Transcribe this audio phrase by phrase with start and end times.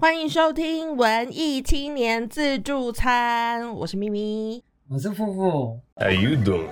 [0.00, 4.64] 欢迎收听文艺青年自助餐，我是咪咪。
[4.88, 6.70] 我是富富，How you doing?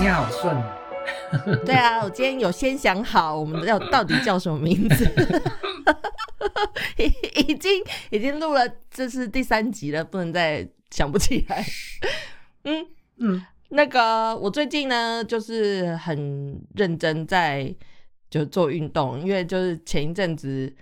[0.00, 5.08] 你好顺哦，对啊，我今天有先想好我们要到底叫什么名字，
[6.96, 7.04] 已
[7.46, 7.80] 已经
[8.10, 11.66] 已经录了，这是第三集了，不能再想不起来。
[12.62, 12.86] 嗯，
[13.16, 17.74] 嗯，那个我最近呢，就是很认真在
[18.30, 20.72] 就做运动，因为就是前一阵子，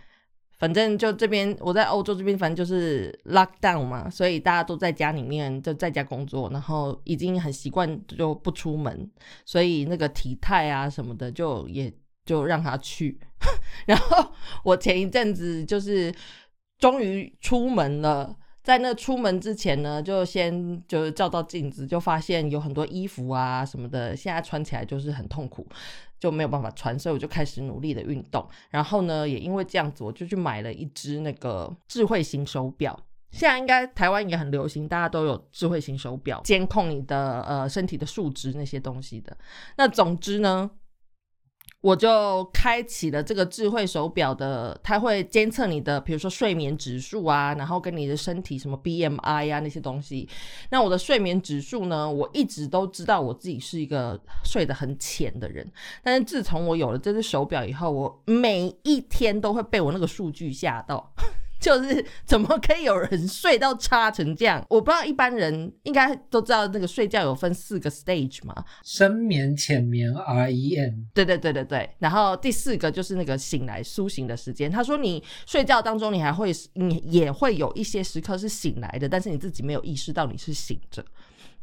[0.59, 9.11] 反正就这边我在欧洲这边，反正就是 lock down 嘛，所以大家都在家里面就在家工作，然后已经很习惯就不出门，
[9.47, 11.91] 所以那个体态啊什么的就也
[12.27, 13.19] 就让他去。
[13.87, 14.31] 然后
[14.62, 16.15] 我前一阵子就是
[16.79, 18.37] 终于出门了。
[18.62, 25.67] 在那出门之前呢，就先就是照照镜子，就发现有很多衣服啊什么的，现在穿起来就是很痛苦，
[26.20, 28.47] 就没有办法穿，所以我就开始努力的运动。
[28.70, 32.98] 然后呢，也因为这样子，我就去买了一只那个智慧型手表。
[33.33, 39.34] 现在应该台湾也很流行，大家都有智慧型手表，监控你的呃身体的数值那些东西的。
[39.78, 40.70] 那总之呢，
[41.83, 50.28] 我就开启了这个智慧手表的，它会监测你的，比如说睡眠指数啊，然后跟你的身体什么 BMI 啊那些东西。
[50.70, 55.69] 那我的睡眠指数呢，我一直都知道我自己是一个睡得很浅的人，
[56.05, 61.12] 但是自从我有了这只手表以后，我每一天都会被我那个数据吓到。
[61.63, 64.67] 就是怎么可以有人睡到差成这样？
[64.69, 74.69] 我不知道一般人应该都知道那个睡觉有分四个 stage 嘛，深眠、浅眠 REM，对对对对对，然后第四个就是那个醒来苏醒的时间。
[74.69, 81.05] 他说你睡觉当中，你还会你也会有一些时刻是醒来的，但是你自己没有意识到你是醒着，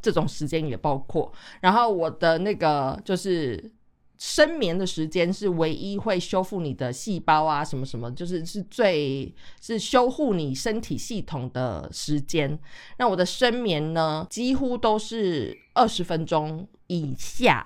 [0.01, 1.29] 这种时间也包括。
[1.59, 3.69] 然后我的那个就是。
[4.19, 12.59] 深眠的时间是唯一会修复你的细胞啊，什么什么，就是是最是修护你身体系统的时间。
[12.97, 17.65] 那我的深眠呢，几乎都是二十分钟以下，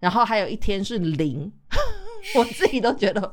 [0.00, 1.52] 然后还有一天是零，
[2.34, 3.32] 我自己都觉得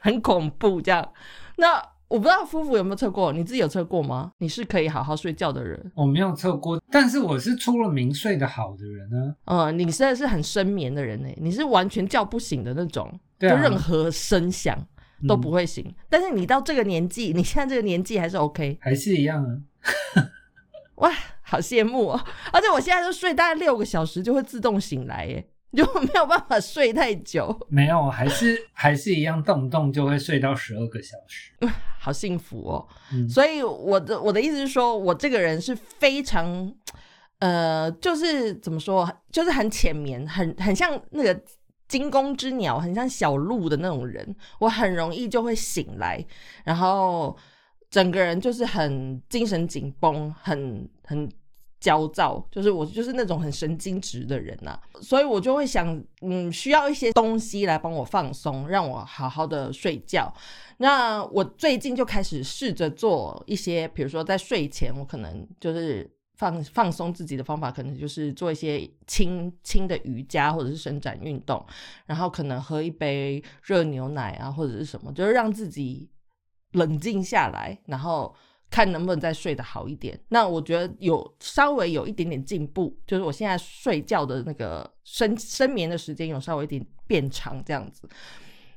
[0.00, 0.80] 很恐怖。
[0.80, 1.12] 这样，
[1.56, 4.32] 那我不知道夫妇有没有测过，你自己有测过吗？
[4.38, 9.36] 你是可以好好睡觉的人，我没有测过，但是我是出了名睡得好的人呢。
[9.44, 14.76] 嗯，你真的是很深眠的人呢，你是完全叫不醒的那种，对啊就任何声响
[15.28, 15.94] 都不会醒。
[16.08, 19.60] 但是你到这个年纪，你现在这个年纪还是 OK，还是一样啊。
[20.96, 21.10] 哇，
[21.42, 22.20] 好羡慕哦！
[22.52, 31.52] 而且我现在就睡大概六个小时就会自动醒来，耶，就没有办法睡太久，没有，还是还是一样，动不动就会睡到十二个小时。
[32.00, 32.88] 好幸福哦。
[33.12, 36.74] 嗯，所以我的我的意思是说，我这个人是非常
[37.38, 41.40] 呃，就是怎么说，就是很浅眠，很很像那个
[41.86, 44.34] 惊弓之鸟，很像小鹿的那种人。
[44.58, 46.24] 我很容易就会醒来，
[46.64, 47.36] 然后
[47.90, 51.28] 整个人就是很精神紧绷，很很。
[51.80, 60.32] 焦躁，就是我就是那种很神经质的人呐、所以我就会想，嗯，需要一些东西来帮我放松，让我好好的睡觉。
[60.76, 71.64] 那我最近就开始试着做一些，比如说在睡前，我可能就是放放松自己的方法，可能就是做一些轻轻的瑜伽或者是伸展运动，
[72.06, 76.10] 然后可能喝一杯热牛奶啊，或者是什么，就是让自己
[76.72, 78.34] 冷静下来，然后
[78.70, 80.18] 看能不能再睡得好一点。
[80.28, 88.08] 那我觉得有稍微有一点点进步，就是我现在睡觉的那个深深眠的时间有稍微一点变长这样子。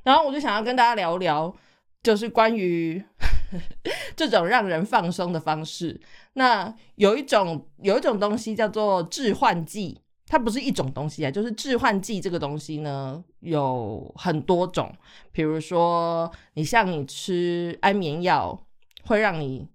[0.02, 1.54] 然后我就想要跟大家聊聊，
[2.02, 3.02] 就是关于
[4.16, 5.98] 这种让人放松的方式。
[6.34, 14.92] 那有一种有一种东西叫做致幻剂，它不是一种东西啊，就是致幻剂这个东西呢有很多种，
[15.30, 18.66] 比如说你像你吃安眠药
[19.04, 19.66] 会让你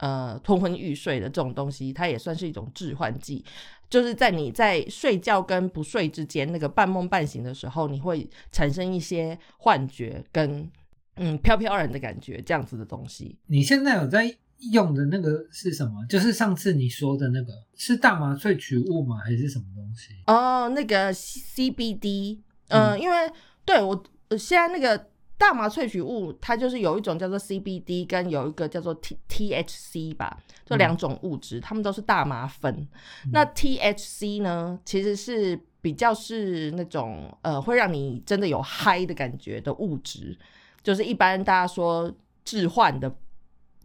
[0.00, 3.42] 呃吞昏欲睡的这种东西，它也算是一种致幻剂。
[3.88, 10.70] 就是在你在睡觉跟不睡之间，那个半梦半醒的时候，你会产生一些幻觉跟
[11.16, 13.36] 嗯飘飘然的感觉，这样子的东西。
[13.46, 14.32] 你现在有在
[14.72, 16.06] 用的那个是什么？
[16.08, 19.18] 就是上次你说的那个是大麻萃取物吗？
[19.24, 20.14] 还是什么东西？
[20.28, 22.38] 哦，那个 CBD，
[22.68, 23.16] 嗯、因为
[23.64, 25.09] 对我呃现在那个
[25.40, 32.86] 大麻萃取物，它就是有一种叫做 CBD，跟有一个叫做 T THC 吧，这两种物质，它们都是大麻酚。
[33.32, 40.38] 那 THC 呢，其实是比较是那种呃会让你真的有嗨的感觉的物质，
[40.82, 42.12] 就是一般大家说
[42.44, 43.10] 致幻的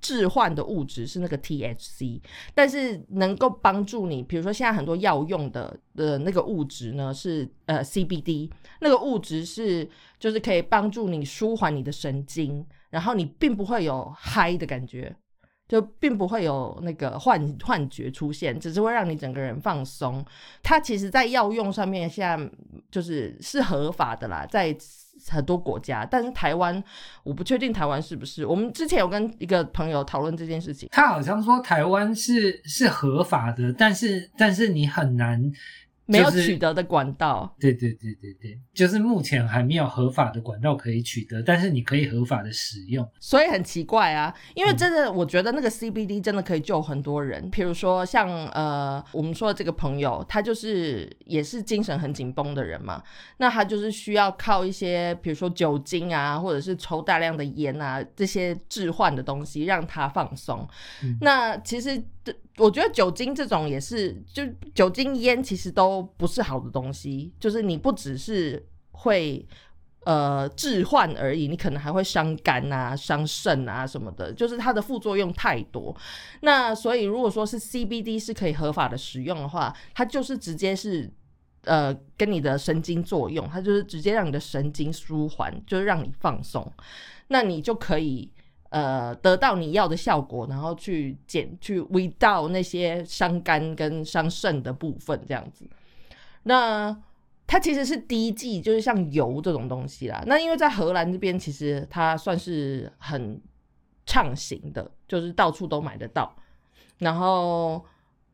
[0.05, 2.21] 置换的物质是那个 THC，
[2.53, 15.15] 但是能够帮助你，比如说现在很多药用的的那个物质呢是呃 CBD，那个物质是就是可以帮助你舒缓你的神经，然后你并不会有嗨的感觉。
[15.67, 20.23] 就并不会有那个幻幻觉出现，只是会让你整个人放松。
[20.61, 22.49] 它其实，在药用上面，现在
[22.91, 24.75] 就是是合法的啦，在
[25.29, 26.05] 很多国家。
[26.05, 26.83] 但是台湾，
[27.23, 28.45] 我不确定台湾是不是。
[28.45, 35.51] 我们之前有跟一个朋友讨论这件事情，他好像说台湾是是合法的，但是但是你很难。
[36.07, 44.33] 没有取得的管道，对对对对对，就是目前还没有合法的管道可以取得，但是你可以合法的使用，所以很奇怪啊。
[44.53, 53.01] 因为真的，我觉得那个 CBD 真的可以救很多人，比如说像呃我们说的这个朋友，他就是也是精神很紧绷的人嘛，
[53.37, 60.67] 那他就是需要靠一些比如说酒精啊，或者是抽大量的烟啊这些置换的东西让他放松。
[61.21, 62.03] 那其实。
[62.57, 64.43] 我觉得酒精这种也是，就
[64.73, 67.33] 酒精烟其实都不是好的东西。
[67.39, 69.45] 就是你不只是会
[70.05, 74.31] 呃致幻而已，你可能还会伤肝啊、伤肾啊什么的。
[74.31, 75.93] 就是它的副作用太多。
[76.41, 81.11] 那所以如果说是 CBD 是可以合法的使用的话，它就是直接是
[81.65, 86.71] 呃跟你的神经作用，它就是直接让你的神经舒缓，就是让你放松，
[87.27, 88.31] 那你就可以。
[88.69, 95.65] 呃，得到你要的效果，然后去减去微到那些伤肝跟伤肾的部分，这样子。
[96.43, 96.95] 那
[97.47, 100.23] 它其实是第一季，就是像油这种东西啦。
[100.25, 103.39] 那因为在荷兰这边，其实它算是很
[104.05, 106.35] 畅行的，就是到处都买得到。
[106.97, 107.85] 然后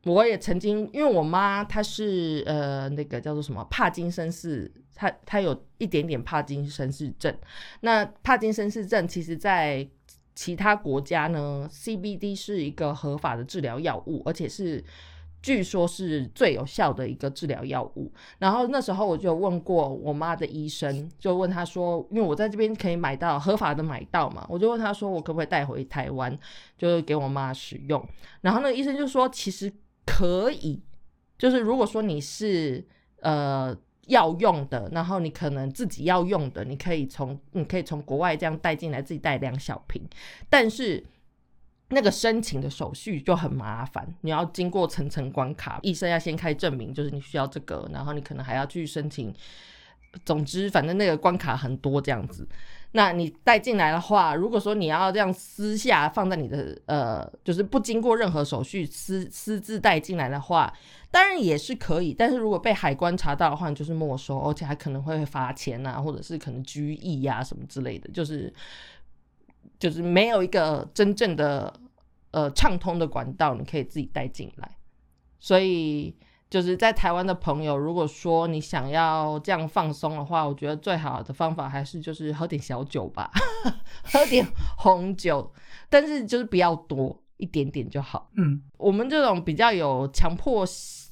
[0.06, 7.36] 我也曾经，因为我妈她是呃那个叫做什么帕金森氏，她她有一点点帕金森氏症。
[7.82, 9.88] 那帕金森氏症其实，在
[10.42, 14.84] 其他国家呢，CBD 是一个合法的治疗药物，而且是
[15.40, 18.12] 据说是最有效的一个治疗药物。
[18.40, 26.36] 然后那时候我就问过我妈的医生，就问他说，因为我在这边可以买到合法的买到嘛，我就问他说，我可不可以带回台湾，
[26.76, 28.04] 就是给我妈使用？
[28.42, 29.72] 然后那个医生就说，其实
[30.08, 30.82] 可以，
[31.38, 32.84] 就是如果说你是
[33.20, 33.78] 呃。
[34.08, 40.02] 要用的，然后你可能自己要用的，你可以从你可以从国外这样带进来，自己带两小瓶。
[40.50, 41.04] 但是
[41.90, 49.34] 那个申请的手续就很麻烦，你要经过层层关卡，医生要先开证明，就是你需要这个，然后你可能还要去申请。
[50.26, 52.46] 总之，反正那个关卡很多这样子。
[52.94, 60.74] 那你带进来的话，如果说你要这样私下放在你的呃，就是不经过任何手续私私自带进来的话，
[61.10, 62.14] 当然也是可以。
[62.14, 68.10] 但是如果被海关查到的话，就是没收，而且还可能会罚钱啊，或者是可能拘役呀什么之类的。
[68.12, 68.54] 就是
[69.80, 71.74] 就是没有一个真正的
[72.32, 74.70] 呃畅通的管道，你可以自己带进来，
[75.40, 76.14] 所以。
[76.52, 83.32] 就是在台湾的朋友，如果说你想要这样放松的话，我觉得最好的方法还是就是喝点小酒吧，
[84.04, 84.46] 喝点
[84.80, 85.50] 红酒，
[85.90, 88.30] 但是就是不要多，一点点就好。
[88.36, 90.66] 嗯，我们这种比较有强迫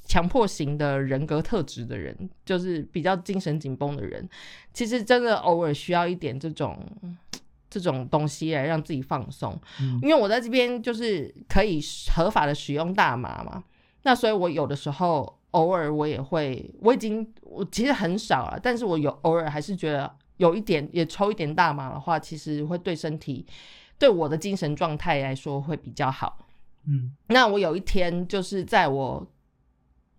[0.03, 4.27] 强迫型的人格特质的人，就是比较精神紧绷的人，
[4.73, 6.77] 其实真的偶尔需要一点这种
[7.69, 9.57] 这种东西来让自己放松。
[10.01, 11.79] 因为我在这边就是可以
[12.13, 13.63] 合法的使用大麻嘛。
[14.03, 23.45] 那所以，我有的时候偶尔我也会，我已经我其实很少了，但是我有偶尔还是觉得有一点也抽一点大麻的话，其实会对身体
[23.97, 26.45] 对我的精神状态来说会比较好。
[26.87, 29.27] 嗯，那我有一天就是在我。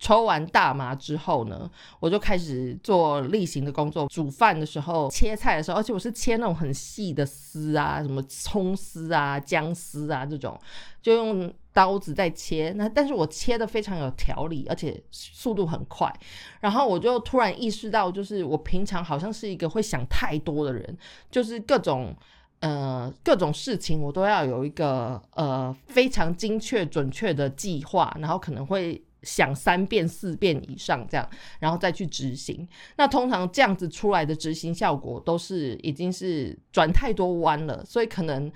[0.02, 1.70] 抽完大麻之后呢，
[2.00, 10.58] 我就开始做例行的工作，煮饭的时候、切菜的时候，而且我是切那种很细的丝啊，什么葱丝啊、姜丝啊这种，
[11.02, 12.72] 就用刀子在切。
[12.76, 16.12] 那但是我切的非常有条理，而且速度很快。
[16.60, 20.98] 然后我就突然意识到，就是我平常好像是一个会想太多的人，
[21.30, 22.14] 就是各种
[22.60, 29.02] 呃各种事情我都要有一个呃非常精确准确的计划，然后可能会。
[29.22, 32.66] 想三遍四遍以上这样，然后再去执行。
[32.96, 38.50] 那通常这样子出来的执行效果都是已经是转太多弯了，所以可能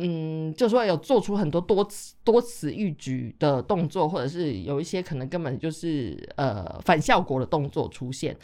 [0.00, 8.36] 嗯，就说有做出很多多此多此一举的动作，或者是有一些可能根本就是呃反效果的动作出现。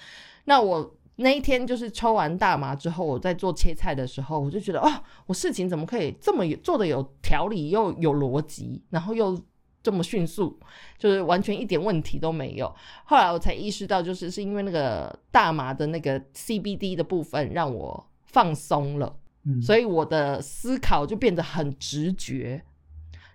[0.44, 9.36] 那我那一天就是抽完大麻之后，我在做切菜的时候，我就觉得哦，我事情怎么可以这么做的有条理又有逻辑，然后又。
[9.82, 10.58] 这么迅速，
[10.98, 12.75] 就是完全一点问题都没有。
[13.04, 19.16] 后来我才意识到，就是是因为那个大麻的那个 CBD 的部分让我放松了。
[19.47, 22.62] 嗯，所以我的思考就变得很直觉。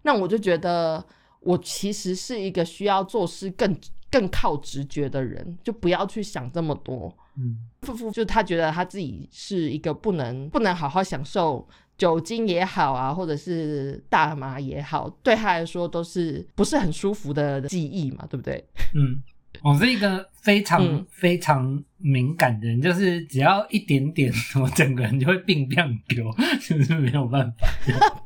[0.04, 1.04] 那我就觉得
[1.40, 3.76] 我其实是一个需要做事更
[4.10, 7.16] 更靠直觉的人，就不要去想这么多。
[7.38, 18.64] 嗯夫妇就他觉得他自己是一个不能不能好好享受酒精也好啊，或者是大麻也好，对他来说都是不是很舒服的记忆嘛，对不对？
[18.94, 19.22] 嗯，
[19.64, 26.26] 我是一个非常、嗯非常敏感的人，就是只要一点点， 我整个人就会病变丢，
[26.60, 27.58] 就是没有办法。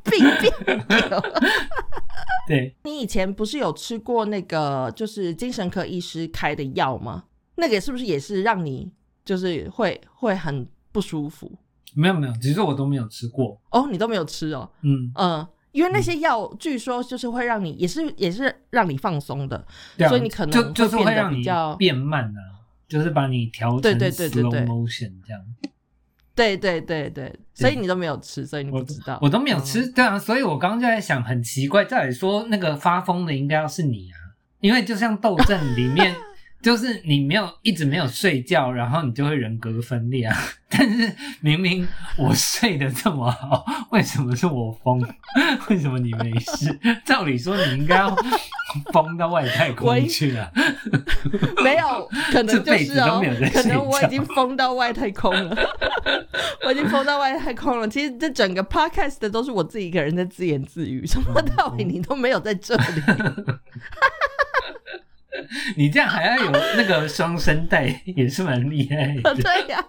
[0.10, 0.86] 病病。
[2.48, 7.24] 对，你以前不是有吃过那个就是精神科医师开的药吗？
[7.56, 8.90] 那个是不是也是让你
[9.24, 11.50] 就是会会很不舒服？
[11.94, 13.60] 没有没有，其实我都没有吃过。
[13.70, 15.46] 哦，你都没有吃哦，嗯，嗯。
[15.76, 19.62] 因为那些药据说就是会让你，也是也是让你放松的，
[19.98, 24.60] 对啊，所以你可能就就是会变得会让你较变慢啊，就是把你调成对对对对 slow 对。
[24.62, 25.42] motion 这样。
[26.34, 29.18] 对对对对，所以你都没有吃，所以你我不知道。
[29.20, 29.64] 我都没有嗯。
[29.64, 34.16] 吃，对啊，所以我刚刚就在想，很奇怪，照理说那个发疯的应该要是你啊，
[34.60, 36.14] 因为就像斗阵里面，
[36.62, 40.36] 就是你没有一直没有睡觉，然后你就会人格分裂啊。
[40.68, 41.86] 但是明明
[42.18, 45.00] 我睡得这么好，为什么是我疯？
[45.70, 46.76] 为什么你没事？
[47.04, 48.16] 照理说你应该要
[48.92, 50.50] 疯到外太空一去啊。
[51.62, 53.22] 没有，可能这就是哦
[53.52, 55.56] 可能我已经疯到外太空了，
[56.66, 57.88] 我已经疯到外太空了。
[57.88, 62.82] 其实这整个 podcast 的都是我自己一个人在自言自语，什么道理你都没有在这里。
[65.76, 69.34] 你这样还要有那个双声带，也是蛮厉害的。
[69.42, 69.84] 对呀、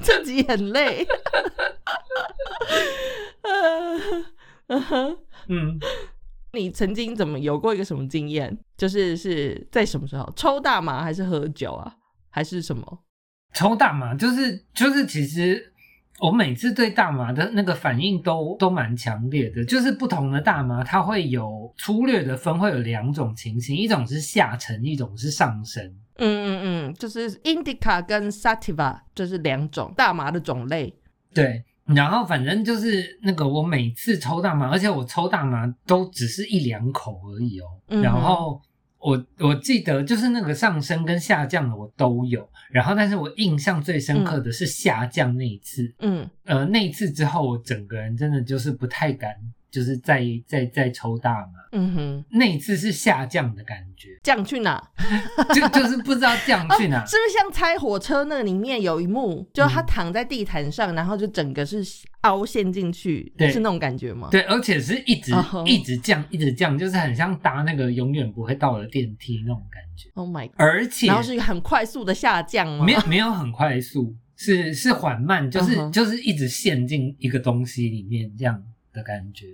[0.00, 1.06] 自己很累。
[5.48, 5.78] 嗯。
[6.52, 8.58] 你曾经怎么有过一个什么经验？
[8.76, 11.94] 就是是在什么时候抽大麻还是喝酒啊，
[12.28, 13.04] 还是什么？
[13.54, 15.69] 抽大麻就是就是，其实
[16.20, 19.64] 我每次对大麻的那个反应都都蛮强烈的。
[19.64, 25.82] 就是不同的大麻，它会有粗略的分，会有两种情形，一种是下沉，一种是上升。
[26.16, 30.94] 嗯嗯嗯，就是 indica 跟 sativa 就是两种大麻的种类。
[31.32, 37.64] 对，然后反正就是那个，我每次抽大麻，而且我抽大麻都只是一两口而已哦。
[37.88, 38.60] 嗯然后
[39.00, 45.92] 我我记得就是那个上升跟下降的我都有，然后但是我印象最深刻的是下降那一次。
[46.00, 49.34] 嗯，呃，那一次之后，我整个人真的就是不太敢，
[49.70, 51.60] 就是再再再抽大麻。
[51.72, 54.82] 嗯哼，那一次是下降的感觉，降去哪？
[55.54, 57.04] 就就是不知道降去哪。
[57.06, 61.80] 是不是像拆火车那里面有一幕，就他躺在地毯上，然后就整个是
[62.22, 64.28] 凹陷进去，对是那种感觉吗？
[64.32, 65.32] 对，而且是一直、
[65.64, 70.10] 一直降，一直降，就是很像搭那个永远不会到的电梯那种感觉。
[70.14, 72.84] ，Oh my，God 而且然后是很快速的下降吗？
[72.84, 78.60] 没有没有很快速，是是缓慢，就是、就是一直陷进一个东西里面这样
[78.92, 79.46] 的感觉。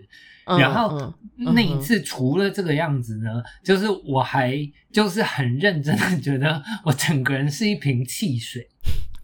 [0.44, 4.56] 嗯，然后那一次除了这个样子呢，就是我还
[4.92, 8.68] 就是很认真的 觉得我整个人是一瓶汽水。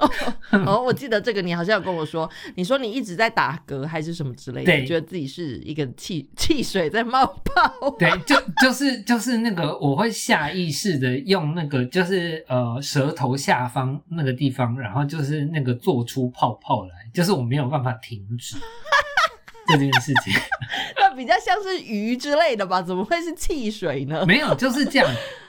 [0.67, 7.91] 哦，我记得这个你好像有跟我说，你说你一直在打嗝还是什么之类的，对觉得自己是一个汽汽水在冒泡。
[8.01, 18.57] 对，就就是就是那个，我会下意识的用那个，就是呃舌头下方那个地方，然后就是那个做出泡泡来，就是我没有办法停止
[19.69, 20.33] 这件事情。
[20.97, 22.81] 那比较像是鱼之类的吧？
[22.83, 24.25] 怎么会是汽水呢？
[24.27, 25.09] 没有，就是这样，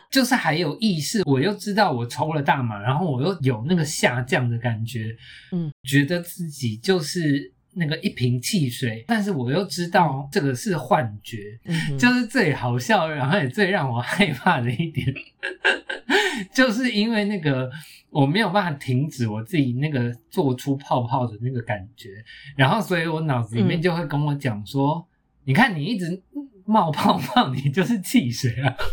[0.10, 5.16] 就是还有意识，我又知道我抽了大麻，然后我又有那个下降的感觉，
[5.52, 15.06] 嗯，觉得自己就是那个一瓶汽水，但是我又知道这个是幻觉，嗯就是最好笑，然后也最让我害怕的一点，
[16.54, 17.70] 就是因为那个
[18.10, 22.10] 我没有办法停止我自己那个做出泡泡的那个感觉，
[22.56, 25.08] 然后所以我脑子里面嗯就会跟我讲说，
[25.46, 26.22] 你看你一直
[26.66, 28.76] 冒泡泡，你就是汽水啊。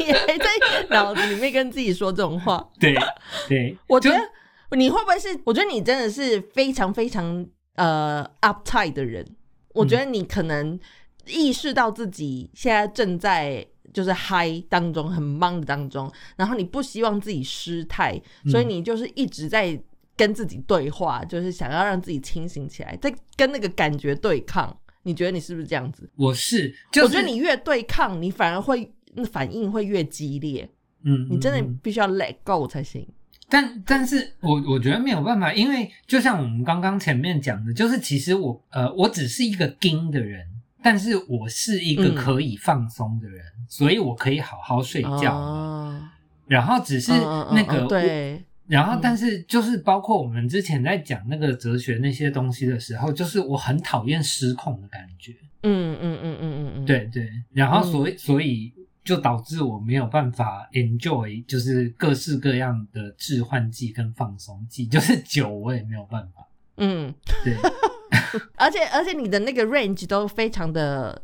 [0.00, 0.46] 你还在
[0.90, 2.94] 脑子里面跟自己说这种话，对
[3.48, 4.18] 对， 就我觉得
[4.74, 5.28] 你会不会是？
[5.44, 9.26] 我觉得你真的是非常非常呃 uptight 的人。
[9.72, 10.78] 我觉得你可能
[11.26, 19.80] 意识到自己现在正在就是嗨当中，很忙的当中，然后你不希望自己失态，所以嗯你就是一直在
[20.16, 24.76] 跟自己对话，就是想要让自己清醒起来，在跟那个感觉对抗。
[25.06, 26.08] 你觉得你是不是这样子？
[26.16, 30.66] 我是，就是我觉得你越对抗，你反而会那反应会越激烈。
[31.04, 33.06] 嗯，你真的必须要 let go 才行。
[33.48, 40.46] 但但是我我觉得没有办法，因为就像我们刚刚前面讲的，就是其实我呃我只是一个盯的人，
[40.82, 42.14] 但是我是一个嗯。
[42.14, 45.36] 可以放松的人，所以我可以好好睡觉。
[45.36, 46.00] 哦。
[46.46, 55.32] 然后只是那个嗯对，然后嗯，但是就是包括我们之前在讲那个哲学那些东西的时候，就是我很讨厌失控的感觉。
[55.62, 58.70] 嗯嗯嗯嗯嗯嗯，对对，然后所以、所以
[59.04, 66.48] 就导致我没有办法 enjoy，就是各式各样的致幻剂跟放松剂，就是酒我也没有办法。
[66.78, 67.54] 嗯，对，
[68.56, 71.22] 而且而且你的那个 range 都非常的。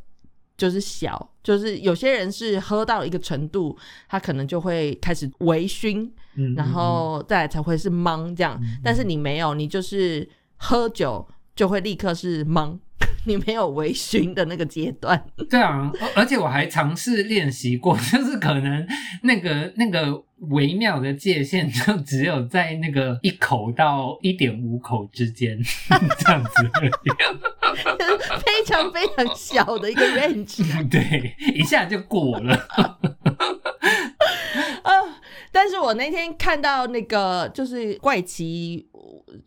[0.56, 3.75] 就是小，就是有些人是喝到一个程度，
[4.06, 8.60] 他可能就会开始微醺，嗯，然后再来才会是懵这样。
[8.84, 12.78] 但是你没有，你就是喝酒就会立刻是懵，
[13.26, 15.23] 你没有微醺的那个阶段。
[15.37, 18.87] 嗯对啊，而而且我还尝试练习过， 就是可能
[19.23, 25.59] 那个那个微妙的界限就只有在那个一口到一点五口之间
[26.19, 26.90] 这样子而已。
[28.45, 32.54] 非常非常小的一个 range 对，一下就过了。
[34.83, 34.92] 啊！
[35.52, 38.87] 但是我那天看到那个就是怪奇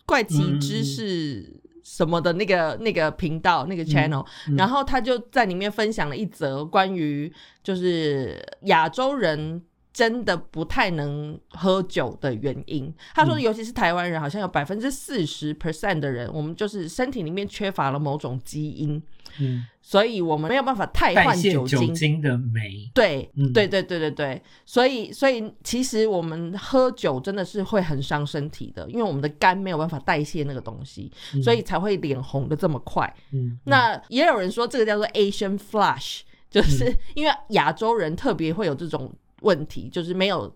[0.05, 1.61] 怪奇知识
[1.95, 7.31] 什么的那个、那个频道那个 channel，、嗯然后他就在里面分享了一则关于
[7.61, 9.61] 就是亚洲人。
[9.93, 13.41] 真的不太能喝酒的原因，他说，嗯。
[13.41, 18.99] 尤其是台湾人，好像有百分之四十 percent 的人，我们就是身体里面缺乏了某种基因，
[19.39, 22.89] 嗯，所以我们没有办法太代谢换酒酒精的酶。
[22.93, 23.53] 对，嗯。
[23.53, 31.43] 对对对对对，所以所以其实我们喝酒真的是会很伤身体的，因为我们的肝没有办法代谢那个东西，嗯。
[31.43, 33.13] 所以才会脸红的这么快。
[33.31, 40.53] 嗯，那也有人说这个叫做 Asian flush，就是因为亚洲人特别会有这种问题，就是没有。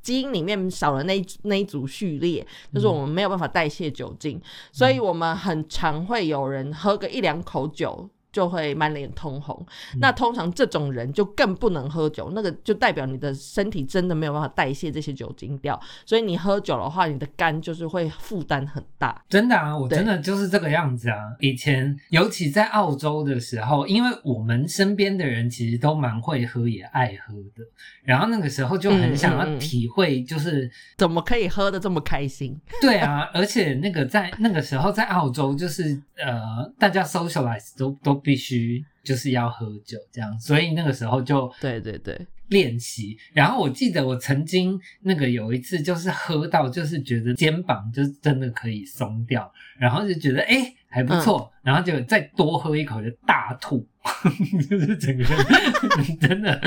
[0.00, 4.40] 基因里面少了那一那一组序列，就是我们没有办法代谢酒精，
[4.72, 9.66] 所以我们很常会有人喝个一两口酒就会满脸通红。
[10.00, 19.20] 那通常这种人就更不能喝酒，那个就代表你的身体真的没有办法代谢这些酒精掉，所以你喝酒的话，你的肝就是会负担很大。
[19.28, 21.16] 真的啊，我真的就是这个样子啊。
[21.40, 27.64] 以前尤其在澳洲的时候，因为我们身边的人其实都蛮会喝，也爱喝的，
[28.04, 32.56] 然后那个时候就很想要体会，就是、怎么可以喝的这么开心？
[32.80, 42.14] 对啊，而且那个在那个时候在澳洲，就是呃，大家 socialize 都都必须就是要喝酒这样，所以那个时候就对对对，
[42.48, 43.16] 练习。
[43.32, 53.86] 然后我记得我曾经那个有一次就是喝到，就是觉得肩膀就是真的可以松掉，然后就觉得哎、诶还不错，然后就再多喝一口就大吐，
[54.68, 55.36] 就是整个人
[56.20, 56.60] 真的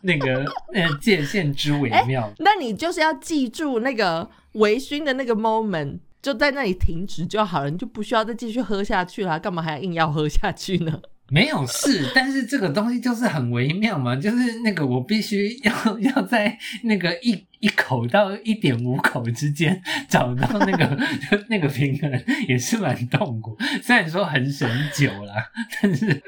[0.00, 2.32] 那个那个界限之微妙。
[2.38, 5.98] 那你就是要记住那个微醺的那个 moment。
[6.22, 11.00] 就在那里停止就好了，你就不需要再继续喝下去了，干嘛还要硬要喝下去呢？
[11.28, 20.98] 没有事，但是这个东西就是很微妙嘛， 就是那个我必须要 要在那个一一口到一点五口之间找到那个
[21.48, 23.56] 那个平衡，也是蛮痛苦。
[23.82, 26.22] 虽然说很省酒啦，但是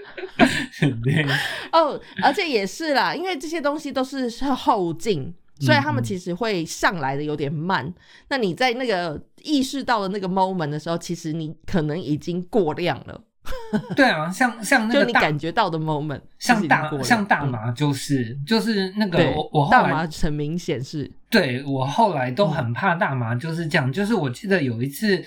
[1.02, 1.26] 对，
[1.70, 7.92] 哦，而且也是啦，因为这些东西都是是后劲，所以他们嗯其实会上来的有点慢。
[8.28, 13.20] 那你在那个意识到的那个 moment 的时候，其实你可能已经过量了，
[13.94, 23.92] 对啊，像像那个你感觉到的 moment，像大像大嗯麻就是就是那个我我后大来麻很明显是对我后来嗯都很怕大麻，就是这样。
[23.92, 25.22] 就是我记得有一次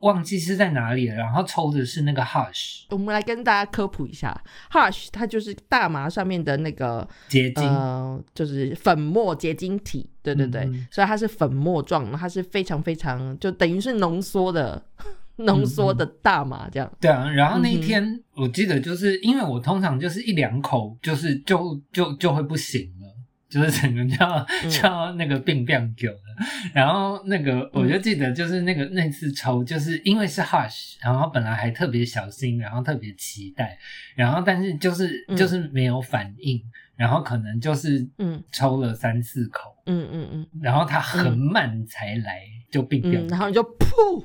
[0.00, 4.38] 忘记是在哪里了，然后抽的是那个 Hush 我们来跟大家科普一下
[4.70, 14.82] ，hash 它就是大麻上面的那个结晶，呃，就是粉末结晶体，对对对，所以它是粉末状的，它是非常非常就等于是浓缩的
[15.36, 16.90] 浓缩的大麻这样。
[17.00, 17.30] 对啊。
[17.30, 23.10] 然后那一天我记得就是因为我通常就是一两口就是就就就会不行了。
[23.50, 26.29] 就是整个就要嗯就要那个病变酒了，
[26.72, 33.78] 然后那个我就记得就是那个那次抽，就是因为是 hush，然后本来还特别小心，然后特别期待，
[34.14, 36.62] 然后但是就是嗯就是没有反应，
[36.96, 43.28] 然后可能就是嗯抽了三四口，嗯嗯嗯然后他很慢才来，就病变嗯，。
[43.28, 44.24] 然后你就噗。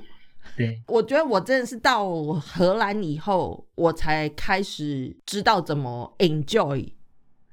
[0.56, 6.88] 对，我觉得我真的是到荷兰以后，我才开始知道怎么 enjoy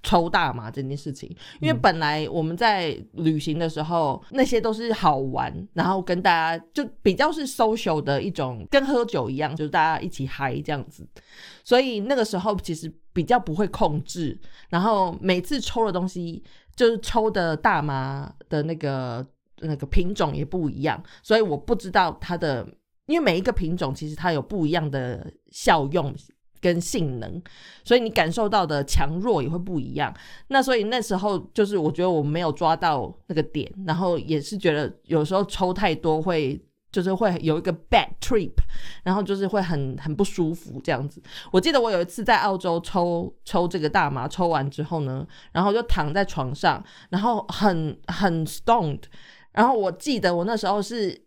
[0.03, 1.29] 抽大麻这件事情。
[1.61, 11.07] 因为嗯本来我们在旅行的时候，那些都是好玩，然后跟大家就比较是 social 的一种，跟喝酒一样，就是大家一起嗨这样子。
[11.65, 14.38] 所以那个时候其实比较不会控制，
[14.69, 16.43] 然后每次抽的东西
[16.75, 19.25] 就是抽的大麻的那个
[19.61, 22.67] 那个品种也不一样，所以我不知道它的，
[23.07, 26.12] 因为每一个品种其实它有不一样的效用
[26.62, 27.42] 跟性能，
[27.85, 30.14] 所以你感受到的强弱也会不一样。
[30.48, 36.59] 那所以那时候就是我觉得我没有抓到那个点，然后也是觉得有时候抽太多会。
[36.92, 38.53] 就是会有一个 bad trip，
[39.03, 41.22] 然后就是会很很不舒服这样子。
[41.51, 49.05] 我记得我有一次在澳洲抽抽这个大麻，抽完之后呢，然后就躺在床上，然后很很 stoned，
[49.53, 51.18] 然后我记得我那时候是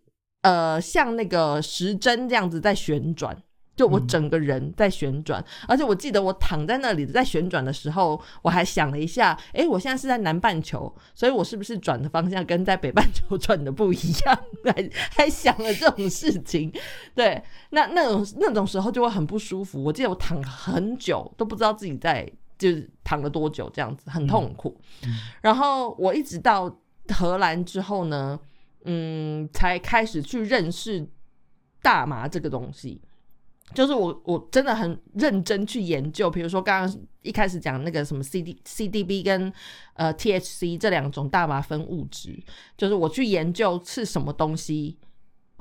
[0.42, 3.36] 呃像那个时针这样子在旋转。
[3.76, 14.38] 就我整个人在旋转，而且我记得我躺在那里在旋转的时候，我还想了一下，哎，我现在是在南半球，所以我是不是转的方向跟在北半球 转的不一样？
[14.64, 16.72] 还还想了这种事情，
[17.14, 19.84] 对，那那种那种时候就会很不舒服。
[19.84, 24.80] 我记得我躺很久都不知道自己在就是躺了多久，这样子很痛苦。
[25.42, 26.74] 然后我一直到
[27.10, 28.40] 荷兰之后呢，
[28.86, 31.06] 嗯，才开始去认识
[31.82, 33.02] 大麻这个东西。
[33.74, 39.52] 就是我我真的很认真去研究，比如说刚刚一开始讲那个什么 C D C D B 跟
[39.94, 42.38] 呃 T H C 这两种大麻酚物质，
[42.76, 44.96] 就是我去研究是什么东西。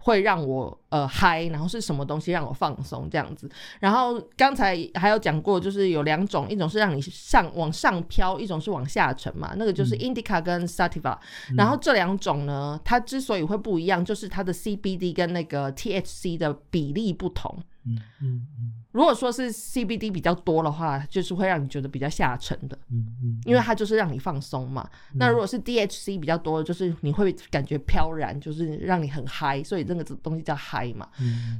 [0.05, 3.49] 会让我呃嗨，然后是什么东西让我放松这样子。
[3.79, 9.55] 然后刚才还有讲过，就是有两种，一种是让你上往上飘，一种是往下沉嘛。
[9.57, 11.17] 那个就是 indica 跟 sativa。
[11.57, 17.63] 然后这两种呢，它之所以会不一样，就是它的 CBD 跟那个 THC 的比例不同。
[17.87, 18.84] 嗯嗯嗯。
[18.95, 24.89] 如果说是 CBD 比较多的话，就是会让你觉得比较下沉的，嗯嗯，因为它就是让你放松嘛。
[25.15, 31.09] 那如果是 DHC 比较多，就是你会感觉飘然，就是让你很嗨，所以这个东西叫嗨嘛。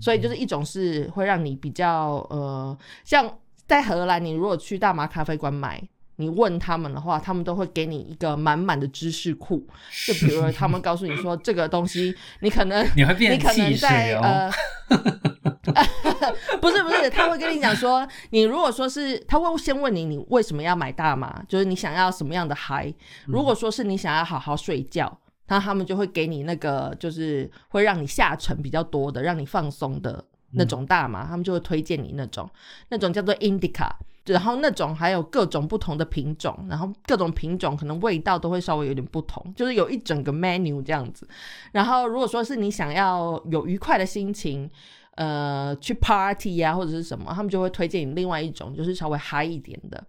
[0.01, 3.29] 所以就是一种是会让你比较呃，像
[3.67, 5.85] 在荷兰，你如果去大麻咖啡馆买。
[6.17, 9.67] 你问他们的话，他们都会给你一个满满的知识库。
[10.07, 14.51] 就比如他们告诉你说，这个东西你可能你会变你可能在呃，
[16.61, 21.43] 不是不是，他会跟你讲说，你如果说是他会先问你，你为什么要买大麻？
[21.49, 22.93] 就是你想要什么样的嗨？
[23.25, 32.49] 如果说是你想要好好睡觉，那他们就会给你那个就是会让你下沉比较多的，让你放松的那种大麻，他们就会推荐你那种，
[32.89, 33.89] 那种叫做 Indica。
[34.25, 41.27] 然后那种还有各种不同的品种，然后各种品种可能味道都会稍微有点不同，就是有一整个 menu 这样子。
[41.71, 44.69] 然后如果说是你想要有愉快的心情，
[45.11, 50.03] 呃，去 party 呀或者是什么，他们就会推荐你另外一种，就是稍微嗨一点的。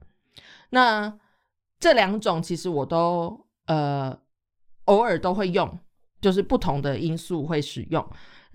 [0.70, 1.12] 那
[1.78, 4.18] 这两种其实我都呃
[4.86, 5.78] 偶尔都会用，
[6.20, 8.04] 就是不同的因素会使用。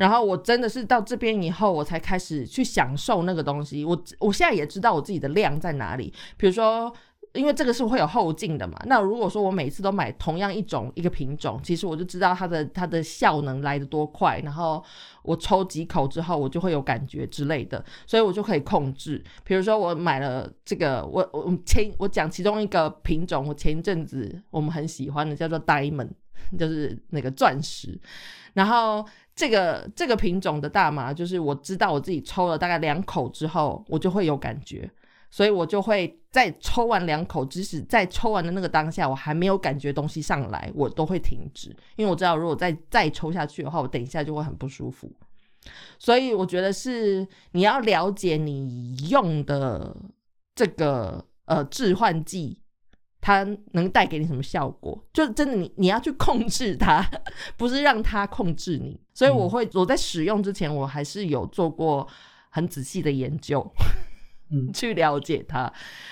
[0.02, 3.86] 然后我真的是到这边以后，我才开始去享受那个东西。
[3.86, 6.12] 我我现在也知道我自己的量在哪里。
[6.38, 6.92] 比如说，
[7.34, 8.82] 因为这个是会有后劲的嘛。
[8.88, 14.40] 那如果说我每次都买同样一种一个品种，其实我就知道它的它的效能来的多快。
[14.40, 14.84] 然后
[15.22, 19.24] 我抽几口之后，我就会有感觉之类的，所以我就可以控制。
[19.44, 26.10] 比如说我买了这个，我我前我讲其中一个品种，我前一阵子我们很喜欢的叫做 Diamond，
[26.58, 28.00] 就是那个钻石，
[28.54, 29.06] 然后。
[29.34, 34.88] 这个这个品种的大麻，就是我知道我自己抽了大概两口之后，我就会有感觉，
[35.32, 45.10] 所以我就会再抽完两口，即使在抽完的那个当下，我还没有感觉东西上来，我都会停止，因为我知道如果再再抽下去的话，我等一下就会很不舒服。
[45.98, 49.96] 所以我觉得是你要了解你用的
[50.54, 52.60] 这个呃致幻剂。
[53.22, 55.02] 它能带给你什么效果？
[55.14, 57.08] 就真的你你要去控制它，
[57.56, 59.00] 不是让它控制你。
[59.14, 62.08] 所以我会我在使用之前，我还是有做过
[62.50, 63.66] 很仔细的研究，
[64.50, 65.72] 嗯， 去了解它。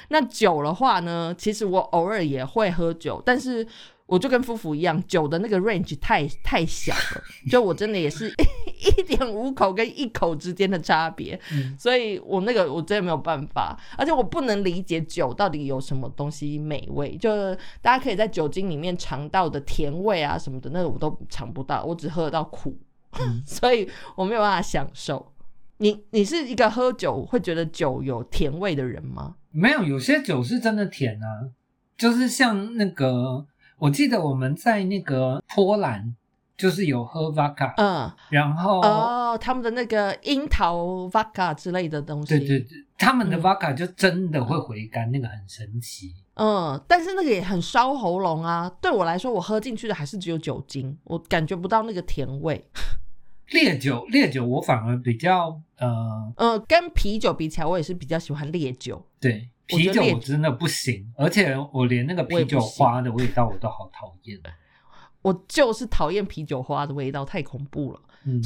[0.09, 3.67] 那酒的话呢，其实我偶尔也会喝酒，但是。
[4.09, 8.33] 我就跟夫妇一样，酒的那个 range 太太小了，就我真的也是
[8.79, 11.39] 一点五口跟一口之间的差别，
[11.77, 22.77] 所以我那个我真的没有办法，而且我不能理解酒到底有什么东西美味，就是大家可以在酒精里面尝到的甜味啊什么的，那个我都尝不到，我只喝得到苦，
[23.45, 25.33] 所以我没有办法享受。
[25.77, 29.35] 你你是一个喝酒会觉得酒有甜味的人吗？
[29.51, 31.51] 没有，有些酒是真的甜啊，
[31.97, 33.45] 就是像那个。
[33.81, 36.13] 我记得我们在那个波兰，
[36.59, 40.75] 就是有喝 vodka，嗯，然后哦，他们的那个樱桃
[41.07, 46.13] vodka 之类的东西，对对对，他们的 vodka 就真的会回甘，那个很神奇。
[46.33, 48.69] 嗯，但是那个也很烧喉咙啊。
[48.81, 52.63] 对我来说，我喝进去的还是只有酒精，我感觉不到那个甜味。
[53.51, 59.01] 烈酒，烈酒我反而比较呃呃，跟啤酒比起来，我也是比较喜欢烈酒。
[59.19, 59.49] 对。
[59.65, 64.35] 啤酒我真的不行，而且我连那个啤酒花的味道我都好讨厌。
[65.21, 67.99] 我就是讨厌啤酒花的味道，太恐怖了。
[68.25, 68.41] 嗯，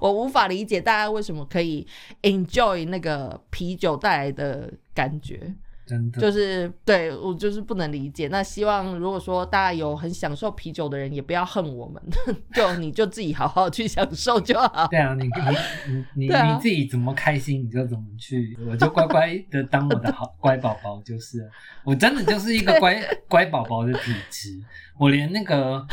[0.00, 1.86] 我无法理解大家为什么可以
[2.22, 5.54] enjoy 那个啤酒带来的感觉，
[5.86, 8.26] 真的就是对我就是不能理解。
[8.28, 12.02] 那希望如果说大家有很享受啤酒的人，也不要恨我们，
[12.52, 14.88] 就你就自己好好去享受就好。
[14.88, 21.48] 对啊，你你你你、 啊你自己怎么开心你就怎么去，我就乖乖的当我的好 乖宝宝就是。
[21.84, 24.60] 我真的就是一个乖乖宝宝的体质，
[24.98, 25.86] 我连那个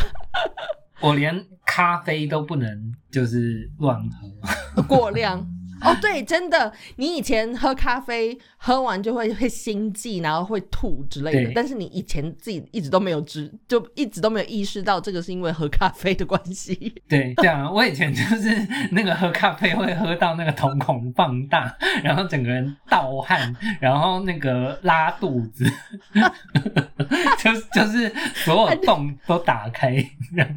[1.01, 4.81] 我连咖啡都不能就是乱喝。
[4.87, 5.58] 过量。
[5.81, 16.93] 哦，对，真的，你以前喝咖啡喝完就会会心悸，然后会吐之类的对，但是你以前自己一直都没有知，就一直都没有意识到这个是因为喝咖啡的关系。
[17.07, 18.49] 对，这样我以前就是
[18.91, 25.65] 那个喝咖啡会喝到那个瞳孔放大，然后整个人盗汗，然后那个拉肚子，
[27.39, 29.95] 就是就是所有洞都打开
[30.35, 30.49] 这样。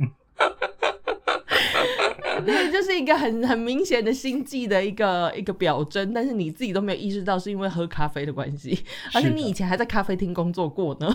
[2.45, 8.79] 对，就是一个很 很明显的心悸的一个一个表征，但是你自己都没有意识到是因为喝咖啡的关系，
[9.15, 11.13] 而且你以前还在咖啡厅工作过呢，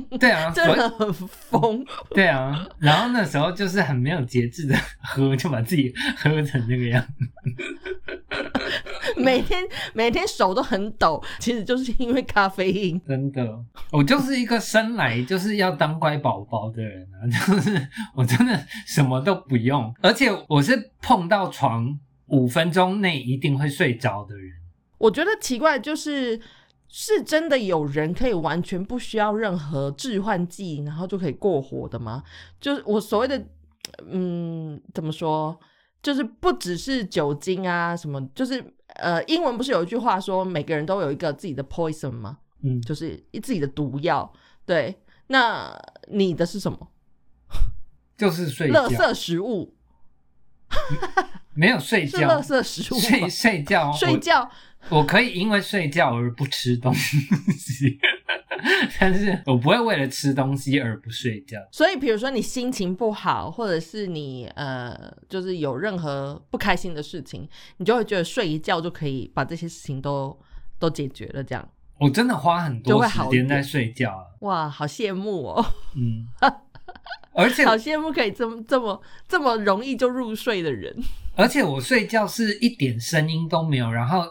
[0.18, 1.84] 对啊，真的很疯。
[2.10, 7.12] 对啊，然后那时候就是很没有节制的喝，就把自己喝成那个样子。
[9.16, 9.62] 每天
[9.94, 13.00] 每天手都很抖，其实就是因为咖啡因。
[13.06, 13.58] 真的，
[13.92, 24.52] 我就是一个生来就是要当乖宝宝的人啊，就是 我真的什么都不用，而且我是碰到床五分钟内一定会睡着的人。
[24.98, 26.38] 我觉得奇怪，就是
[26.98, 32.22] 是真的有人可以完全不需要任何致幻剂，然后就可以过活的吗？
[32.58, 33.38] 就是我所谓的，
[34.10, 35.54] 嗯，怎么说？
[36.02, 42.38] 就是不只是酒精啊，什么，就是呃，英文不是有一句话说每个人都有一个自己的 poison 吗？
[42.62, 44.32] 嗯，就是自己的毒药。
[44.64, 45.70] 对，那
[46.08, 46.88] 你的是什么？
[48.16, 49.74] 就是睡觉，垃圾食物
[51.52, 53.28] 没有睡是垃觉，圾食物睡？
[53.28, 54.50] 睡觉，睡觉
[54.88, 57.18] 我，可以因为睡觉而不吃东西，
[59.00, 61.58] 但是我不会为了吃东西而不睡觉。
[61.72, 64.96] 所以，比如说你心情不好，或者是你呃，
[65.28, 70.38] 就是有任何不开心的事情，你就会觉得睡一觉就可以把这些事情都
[70.78, 71.42] 都解决了。
[71.42, 71.68] 这样，
[71.98, 76.26] 我真的花很多时间在睡觉啊，哇，好羡慕哦，嗯，
[77.34, 80.96] 而且好羡慕可以这么这么这么容易就入睡的人。
[81.34, 84.24] 而且我睡觉是一点声音都没有，然后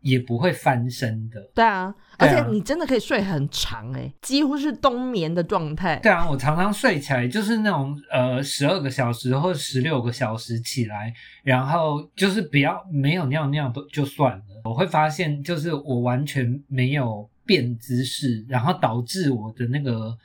[0.00, 1.40] 也不会翻身的。
[1.54, 5.96] 对啊，而且你真的可以睡很长哎、几乎是冬眠的状态。
[6.02, 20.16] 对啊，我常常睡起来就是那种呃十二个小时或十六个小时起来，然后就是不要没有尿尿都就算了，我会发现就是我完全没有变姿势，然后导致我的那个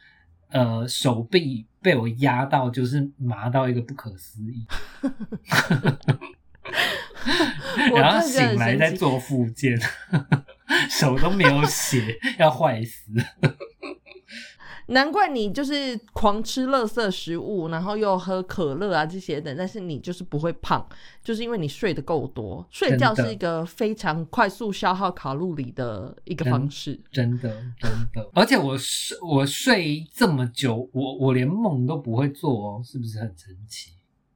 [0.49, 4.65] 呃手臂被我压到，就是麻到一个不可思议，
[7.10, 7.10] 我
[7.95, 9.79] 然后醒来神奇再做复健，
[10.89, 13.11] 手都没有血，要坏死。
[14.87, 20.85] 难怪你就是狂吃垃圾食物，然后又喝可乐啊这些的，但是你就是不会胖，
[21.23, 22.67] 就是因为你睡得够多。
[22.69, 26.99] 睡觉是一个非常快速消耗卡路里的一个方式。
[27.09, 33.91] 真的，真的，而且我睡我睡这么久，我我连梦都不会做哦，是不是很神奇？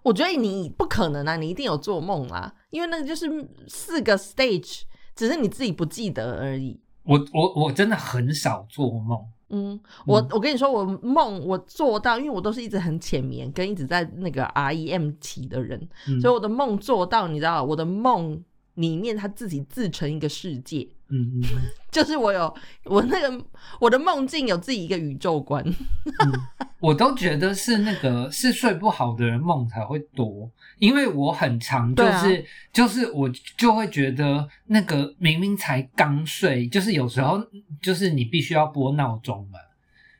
[0.05, 3.25] 我觉得你不可能啊，你一定有做梦啦，因为那个就是
[3.67, 4.81] 四个 stage，
[5.15, 6.79] 只是你自己不记得而已。
[7.03, 18.39] 我我我真的很少做梦，嗯，我我跟你说，我梦我做到，因为我都是一直很浅眠，跟一直在那个 REM 期的人，嗯所以我的梦做到，你知道，我的梦
[18.75, 21.61] 里面他自己自成一个世界，嗯嗯嗯
[21.91, 23.45] 就是我有我那个
[23.79, 25.63] 我的梦境有自己一个宇宙观。
[25.65, 26.31] 嗯，
[26.79, 37.41] 我都觉得是那个是睡不好的人梦才会多，因为我很常就是、就是我就会觉得那个明明才刚睡，就是有时候
[37.81, 39.59] 就是你必须要拨闹钟嘛。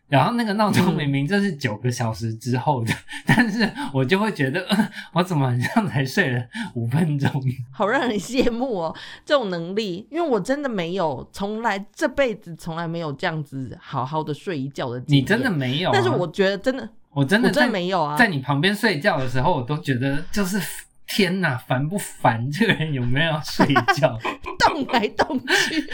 [0.08, 2.94] 然后那个闹钟嗯明明就是九个小时之后的，
[3.26, 6.44] 但是我就会觉得，呃 我怎么好像才睡了
[6.76, 7.30] 五分钟？
[7.74, 15.24] 好让人羡慕哦，这种能力，因为我真的没有，从来这辈子从来没有这样子好好的睡一觉的经验。
[15.24, 15.91] 你真的没有、啊？
[15.94, 18.15] 但是我觉得真的，我真我真的没有啊。
[18.15, 20.62] 在你旁边睡觉的时候，我都觉得就是
[21.08, 22.50] 天哪，烦不烦？
[22.52, 23.65] 这个人有没有要睡
[23.96, 24.18] 觉？
[24.60, 25.88] 动来动去，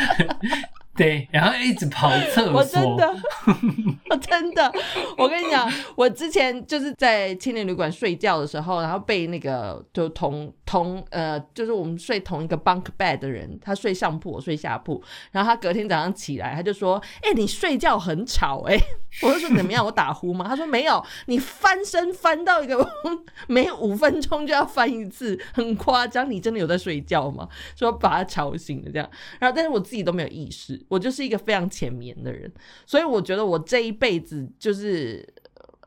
[0.95, 3.15] 对，然后一直跑厕所，我真的，
[4.09, 4.71] 我真的，
[5.17, 15.01] 我跟你讲，我之前就是在青年旅馆睡觉的时候，然后被那个就同同呃，就是我们睡同一个 bunk bed 的人，他睡上铺，我睡下铺，
[15.31, 18.77] 然后他隔天早上起来，他就说：“哎、你睡觉很吵。”哎，
[19.23, 19.85] 我就说怎么样？
[19.85, 20.45] 我打呼吗？
[20.47, 22.85] 他说没有，你翻身翻到一个
[23.47, 26.29] 每五分钟就要翻一次，很夸张。
[26.29, 27.47] 你真的有在睡觉吗？
[27.75, 32.51] 说把他吵醒了这样，然后但是我自己都没有意识，我就是一个非常浅眠的人，
[32.85, 35.27] 所以我觉得我这一辈子就是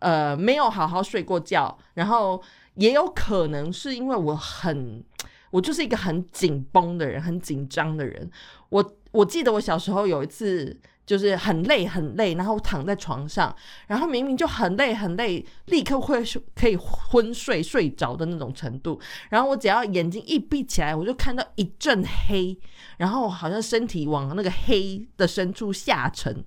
[0.00, 2.42] 呃没有好好睡过觉，然后
[2.76, 5.02] 也有可能是因为我很
[5.50, 8.30] 我就是一个很紧绷的人，很紧张的人。
[8.70, 10.76] 我我记得我小时候有一次
[11.06, 13.54] 就是很累很累，然后躺在床上，
[13.86, 16.22] 然后明明就很累很累，立刻会
[16.54, 19.00] 可以昏睡睡着的那种程度。
[19.30, 22.58] 然后我只要眼睛一闭起来，我就看到一阵黑，
[22.98, 26.44] 然后好像身体往那个黑的深处下沉。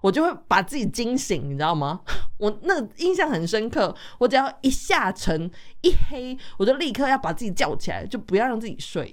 [0.00, 2.02] 我就会把自己惊醒，你知道吗？
[2.36, 3.96] 我那印象很深刻。
[4.18, 9.10] 我只要一下沉一黑，我就立刻要把自己叫起来，就不要让自己睡。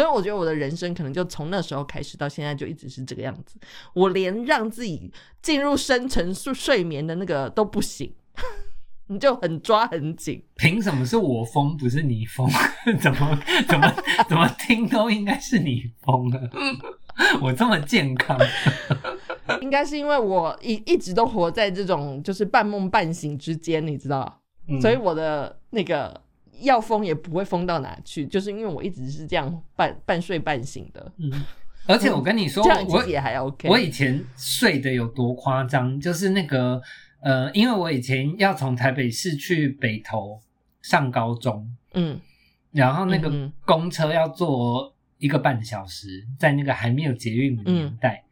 [0.00, 3.60] 所以我觉得我的人生可能就从那时候开始到现在就一直是这个样子。
[3.92, 8.10] 我连让自己进入深层睡睡眠的那个都不行，
[9.08, 10.42] 你就很抓很紧。
[10.56, 12.48] 凭什么是我疯不是你疯？
[12.98, 13.94] 怎么怎么
[14.26, 16.48] 怎么听都应该是你疯了。
[17.42, 18.38] 我这么健康，
[19.60, 26.18] 应该是因为我一一直都活在这种就是半梦半醒之间，你知道，嗯所以我的那个
[26.60, 31.30] 要疯也不会疯到哪去，就是因为我一直是这样半半睡半醒的，嗯，
[31.86, 33.68] 而且我跟你说，这样也还 OK。
[33.68, 36.80] 我以前睡的有多夸张，就是那个
[37.20, 40.40] 呃，因为我以前要从台北市去北投
[40.82, 42.20] 上高中，嗯。
[42.72, 48.22] 然后那个公车要坐一个半小时，在那个还没有捷运的年代，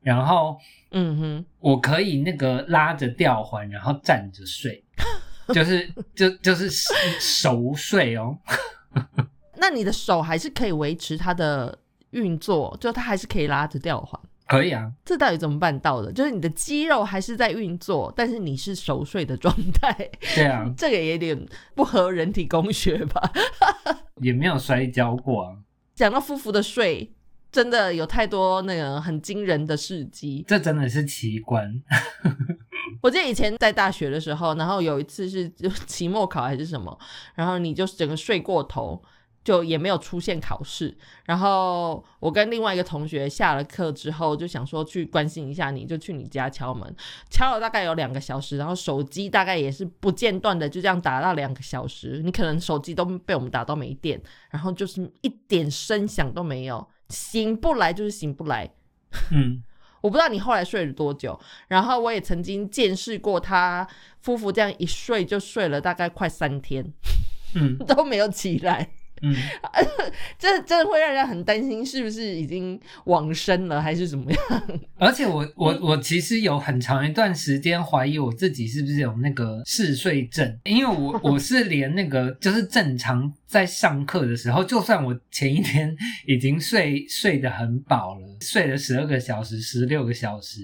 [0.00, 0.56] 然后
[0.92, 4.84] 嗯哼，我可以那个拉着吊环，然后站着睡，
[5.54, 8.36] 就是就就是熟睡哦。
[9.56, 11.76] 那你的手还是可以维持它的
[12.10, 14.20] 运作，就它还是可以拉着吊环。
[14.46, 16.10] 可以啊，这到底怎么办到的？
[16.10, 19.92] 就是你的肌肉还是在运作，但是你是熟睡的状态，
[20.34, 23.30] 对啊， 这个也有点不合人体工学吧？
[24.22, 25.56] 也没有摔跤过啊，
[25.94, 27.12] 讲到夫妇的睡，
[27.50, 30.44] 真的有太多那个很惊人的事迹。
[30.46, 31.82] 这真的是奇观。
[33.00, 36.98] 我记得以前在大学的时候，然后有一次是就期末考还是什么，
[37.34, 39.00] 然后你就整个睡过头，
[39.44, 40.96] 就也没有出现考试。
[41.24, 46.92] 然后我跟另外一个同学下了课之后，就想说去关心一下你，就去你家敲门，
[47.30, 58.70] 敲了大概有两个小时，然后手机大概也是不间断的就这样打到两个小时，你可能手机都被我们打到没电，然后就是一点声响都没有，醒不来就是醒不来。
[59.30, 59.62] 嗯，
[60.02, 63.86] 我不知道你后来睡了多久，然后我也曾经见识过他
[64.20, 66.92] 夫妇这样一睡就睡了大概快三天
[67.54, 67.76] 嗯。
[67.86, 68.90] 都没有起来，
[69.22, 69.34] 嗯，
[70.38, 74.40] 这真的会让人很担心是不是已经往生了还是怎么样？
[74.98, 90.60] 而且我我我其实有很长一段时间怀疑我自己是不是有那个嗜睡症，因为我 我是连那个就是正常在上课的时候，就算我前一天已经睡睡得很饱了，睡了十二个小时、十六个小时，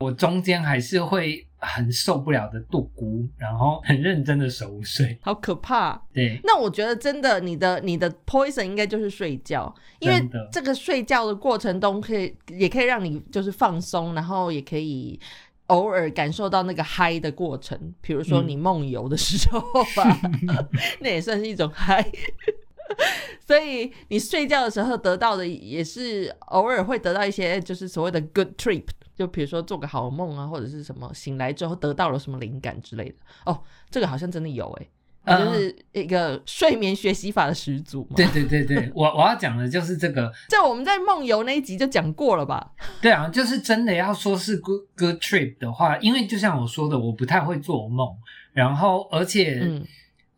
[0.00, 5.18] 我中间还是会很受不了的度孤，然后很认真的熟睡。
[5.20, 6.00] 好可怕！
[6.12, 15.18] 对，那我觉得真的，你的你的 poison 应该就是睡觉，因为这个睡觉的过程中可以也可以让你就是放松，然后也可以
[15.66, 19.60] 偶尔感受到那个嗨的过程，比如说嗯你梦游的时候
[19.96, 20.20] 吧，
[21.00, 22.08] 那也算是一种嗨。
[23.46, 28.84] 所以你睡觉的时候得到的也是偶尔会得到一些就是所谓的 good trip，
[29.18, 33.16] 就比如说做个好梦啊，或者是什么醒来之后得到了什么灵感之类的。
[33.46, 34.88] 哦，这个好像真的有诶、
[35.24, 38.10] 嗯就是一个睡眠学习法的始祖嘛。
[38.14, 42.72] 对对对对，我我要讲的就是这个， 这我们在梦游那一集就讲过了吧？
[43.02, 48.08] 对啊，就是真的要说是 good good trip 的话，因为就像我说的，我不太会做梦，
[48.52, 49.84] 然后而且，嗯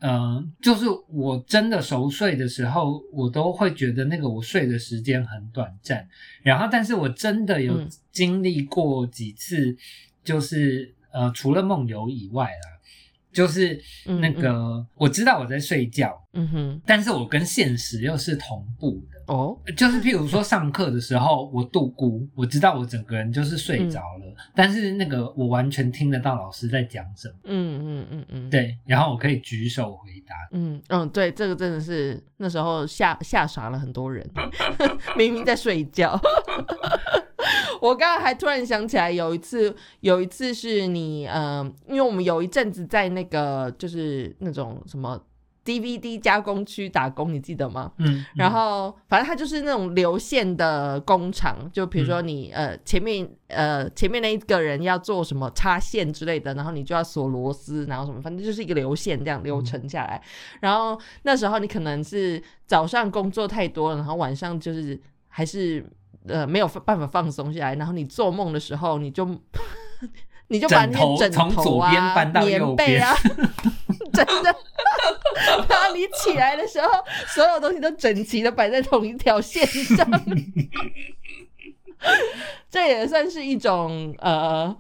[0.01, 6.09] 呃，就是我真的熟睡的时候，我都会觉得那个我睡的时间很短暂，
[6.43, 7.89] 然后但是我真的有嗯。
[8.13, 9.77] 经历过几次，
[10.25, 12.81] 就是呃，除了梦游以外啦，
[13.33, 19.20] 就是嗯那个、我知道我在睡觉，嗯哼，但是我跟现实又是同步的。
[19.31, 30.35] 哦，就是譬如说上课的时候，我度孤，我知道我整个人就是睡着了，但是那个我完全听得到老师在讲什么，嗯嗯嗯嗯，，对，然后我可以举手回答。
[30.51, 34.29] 嗯嗯，对，这个真的是那时候吓吓傻了很多人，
[35.17, 36.21] 明明在睡觉。
[37.81, 45.19] 我刚刚还突然想起来，有一次，有一次是你，嗯、因为我们有一阵子在那个就是那种什么
[45.71, 47.93] DVD 加工区打工，你记得吗？
[47.99, 60.21] 嗯，然后反正它就是那种流线的工厂，就比如说你、呃前面呃前面那一个人要做什么插线之类的，然后你就要锁螺丝，然后什么，反正就是一个流线这样流程下来。
[60.61, 65.85] 然后那时候你可能是早上工作太多了，然后晚上就是还是
[66.27, 69.25] 呃没有办法放松下来，然后你做梦的时候你就。
[70.53, 71.93] 你就把那些枕从头啊
[72.45, 73.15] 棉被啊，
[74.13, 74.53] 真的，
[75.95, 76.89] 你起来的时候，
[77.35, 80.09] 所有东西都整齐的摆在同一条线上，
[82.71, 84.77] 这也算是一种呃。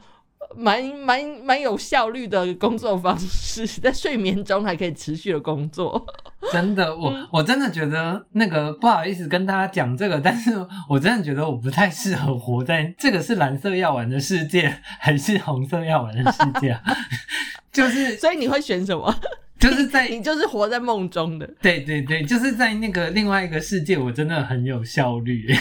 [0.56, 6.04] 蛮蛮蛮有效率的工作方式，在睡眠中还可以持续的工作。
[6.50, 10.50] 真的，我、嗯我真的觉得那个不好意思跟大家讲这个，但是
[10.88, 16.82] 我真的觉得我不太适合活在这个是蓝色药丸的世界，还是红色药丸的世界啊？
[17.70, 19.14] 就是所以你会选什么？
[19.60, 21.46] 就是在你就是活在梦中的。
[21.60, 25.46] 对对对，就是在那个另外一个世界，我真的很有效率。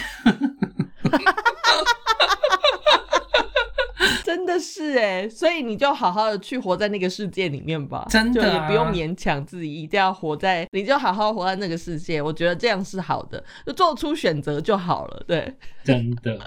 [4.24, 12.22] 真的是哎，所以你就好好的去活在那个世界里面吧，真的啊也不用勉强自己一定要活在，你就好好活在那个世界。
[12.22, 15.24] 我觉得这样是好的，就做出选择就好了。
[15.26, 15.52] 对，
[15.84, 16.38] 真的，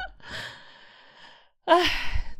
[1.65, 1.75] 哎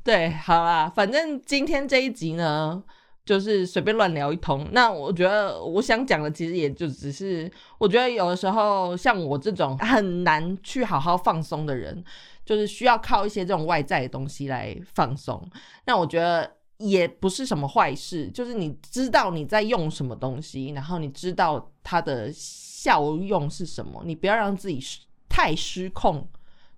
[0.03, 2.81] 对，好啦，反正今天这一集呢，
[3.25, 4.67] 就是随便乱聊一通。
[4.71, 12.03] 那我觉得我想讲的，其实也就只是，我觉得有的时候像我这种很难去好好放松的人，
[12.45, 15.41] 就是需要靠一些这种外在的东西来放松。
[15.85, 24.99] 那我觉得也不是什么坏事，就是你知道你在用什么东西，然后你知道它的效用是什么，你不要让自己失
[25.29, 26.27] 太失控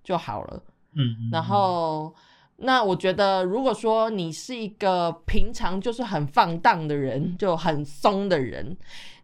[0.04, 0.62] 就好了。
[0.94, 2.14] 嗯，然后，
[2.58, 8.76] 那我觉得，如果说你是一个平常就是很放荡的人，就很松的人，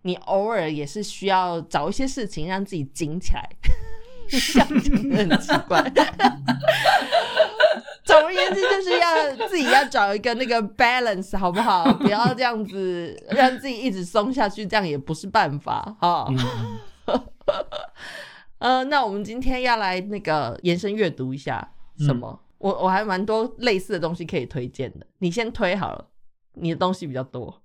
[0.02, 3.48] 你偶尔也是需要找一些事情让自己紧起来。
[4.28, 5.82] 这样真的很奇怪。
[8.04, 11.92] 总而言之，就是要自己要找一个那个 balance，好不好？
[11.94, 16.26] 不要这样子让自己一直松下去，这样也不是办法哈。
[18.58, 22.40] 呃，那我们今天要来那个延伸阅读一下什么？
[22.62, 26.08] 我我还蛮多类似的东西可以推荐的，你先推好了，
[26.54, 27.62] 你的东西比较多。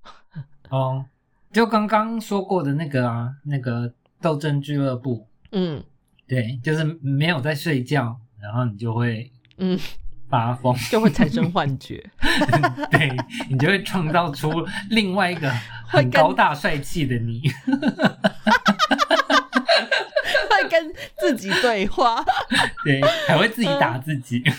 [0.70, 1.06] 哦，
[1.54, 5.84] 就刚刚说过的那个啊，那个斗争俱乐部，嗯
[6.28, 9.80] 对，就是没有在睡觉，然后你就会嗯，
[10.30, 12.04] 发疯， 就会产生幻觉，
[12.90, 13.16] 对
[13.52, 14.52] 你就会创造出
[14.90, 15.48] 另外一个
[15.86, 17.44] 很高大帅气的你。
[20.62, 22.24] 会跟自己对话。
[22.84, 24.44] 对，还会自己打自己。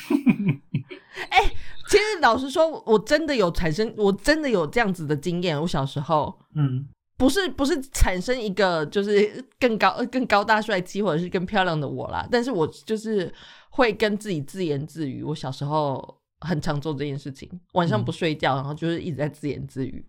[1.90, 5.58] 其实老实说，我真的有产生，我真的有这样子的经验。
[5.58, 6.86] 我小时候嗯
[7.16, 13.32] 不是不是产生一个就是更高更高大帅气或者是更漂亮的我啦，但是我就是
[13.70, 15.22] 会跟自己自言自语。
[15.22, 20.04] 我小时候很常做这件事情，晚上不睡觉，然后就是一直在自言自语，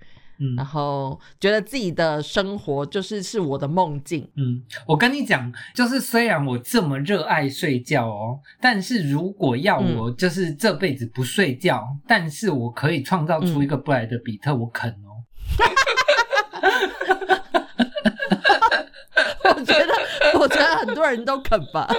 [0.56, 4.30] 然嗯后觉得自己的生活就是是我的梦境。
[4.38, 15.20] 嗯，我跟你讲，就是虽然我这么热爱睡觉哦，但是如果要嗯我就是这辈子不睡觉，但是我可以创造出一个布莱德比特，我肯哦。
[19.44, 19.88] 我觉得，
[20.40, 21.86] 我觉得很多人都肯吧。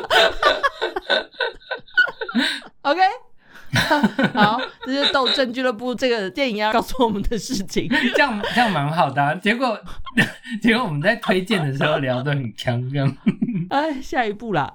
[2.82, 2.98] OK，
[4.34, 7.88] 好，这是《斗争俱乐部》这个电影要告诉我们的事情。
[8.14, 9.34] 这样这样蛮好的、啊。
[9.34, 9.78] 结果
[10.60, 13.16] 结果我们在推荐的时候聊得很强，这样。
[13.70, 14.74] 哎，下一步啦。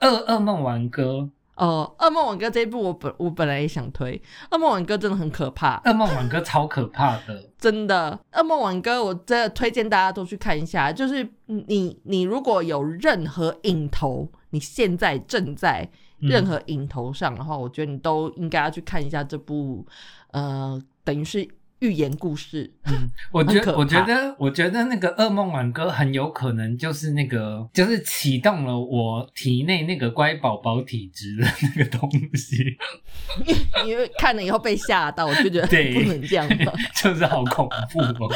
[0.00, 4.20] 噩噩梦挽歌，哦，《噩梦挽歌》这一部我本我本来也想推，
[4.54, 7.50] 《噩梦挽歌》真的很可怕，噩梦挽歌超可怕的。
[7.58, 10.90] 真的，《噩梦挽歌》我真的推荐大家都去看一下。
[10.90, 19.86] 就是你你如果有任何影头，你现在正在嗯任何影头上的话，我觉得你都应该要去看一下这部，
[20.32, 21.46] 呃，等于是
[21.80, 22.72] 寓言故事。
[22.86, 31.46] 嗯，我觉得我觉得我觉得那个噩梦挽歌很有可能就是那个就是启动了我体内那个乖宝宝体质的
[31.76, 32.76] 那个东西，
[33.84, 36.72] 因为看了以后被吓到，我就觉得对不能这样吧。
[37.02, 38.34] 就是好恐怖哦。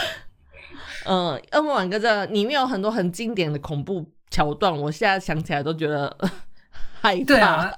[1.07, 6.15] 嗯，《噩梦挽歌》这里面有很多很经典的恐怖桥段，我现在想起来都觉得
[7.01, 7.25] 害怕。
[7.25, 7.71] 对啊，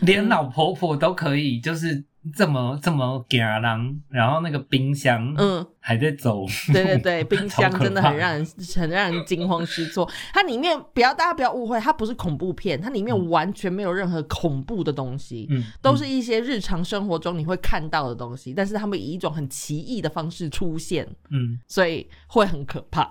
[0.00, 2.04] 连老婆婆都可以就是
[2.34, 10.10] 这么这么给人，然后那个冰箱嗯，还在走，对对对， 冰箱真的很让人很让人惊慌失措。
[10.32, 23.08] 它里面不要大家不要误会，它不是恐怖片，它里面完全没有任何恐怖的东西，嗯，都是一些日常生活中你会看到的东西，但是他们以一种很奇异的方式出现，嗯，所以会很可怕。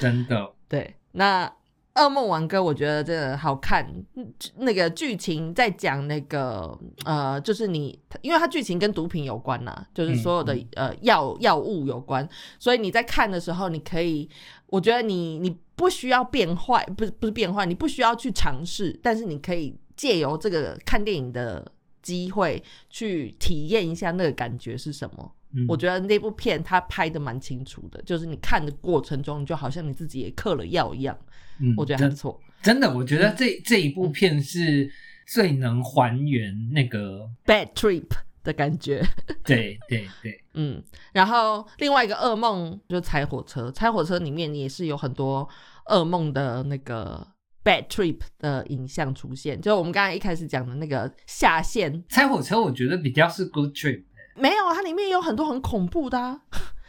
[0.00, 1.46] 真的，对，那
[1.94, 3.86] 《噩梦王歌》我觉得真的好看，
[4.16, 12.28] 嗯那个剧情在讲那个呃，就是你，因为它剧情跟毒品有关呐、就是所有的、呃药药物有关，
[12.58, 14.28] 所以你在看的时候，你可以，
[14.66, 21.64] 我觉得你你不需要变坏，不是不是变坏，你不需要去尝试，但是你可以借由这个看电影的
[22.02, 25.32] 机会去体验一下那个感觉是什么。
[25.54, 31.16] 嗯，我觉得那部片它拍的蛮清楚的，就是你看的过程中，你就好像你自己也嗑了药一样，
[31.60, 32.40] 嗯我觉得还不真错。
[32.62, 34.90] 真的，我觉得这这一部片是
[35.26, 38.08] 最能还原那个，Bad Trip
[38.42, 39.02] 的感觉，
[39.44, 40.82] 对对对，嗯，
[41.12, 45.48] 然后另外一个噩梦就是拆火车，拆火车里面也是有很多
[45.90, 47.26] 噩梦的那个
[47.62, 54.02] Bad Trip 的影像出现，就我们刚才一开始讲的那个下线，拆火车我觉得比较是 good trip。
[54.36, 56.40] 没有，它里面有很多很恐怖的、啊，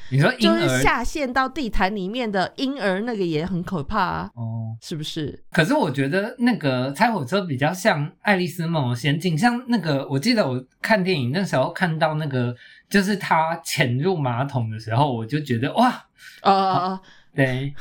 [0.09, 5.43] 你说婴 就是儿下陷到地毯里面的婴儿那个也很可怕啊，哦，是不是？
[5.51, 12.55] 可是我觉得那个拆火车比较像《爱丽丝梦游仙境》，像那个我记得我看电影那时候看到那个，
[12.89, 16.05] 就是他潜入马桶的时候，我就觉得哇，
[16.43, 16.99] 哦，
[17.35, 17.73] 对，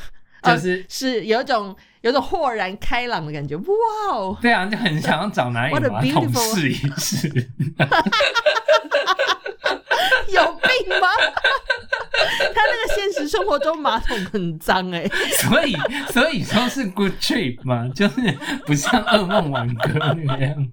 [0.42, 3.64] 呃 就是、是有一种有一种豁然开朗的感觉，哇
[4.12, 4.36] 哦！
[4.42, 7.50] 对啊，就很想要找哪里 What a 马桶试一试。
[10.32, 11.08] 有病吗？
[12.54, 15.06] 他那个现实生活中马桶很脏哎、
[15.40, 15.76] 所以，
[16.12, 18.20] 所以说是 good trip 嘛，就是
[18.66, 20.72] 不像噩梦挽歌那样。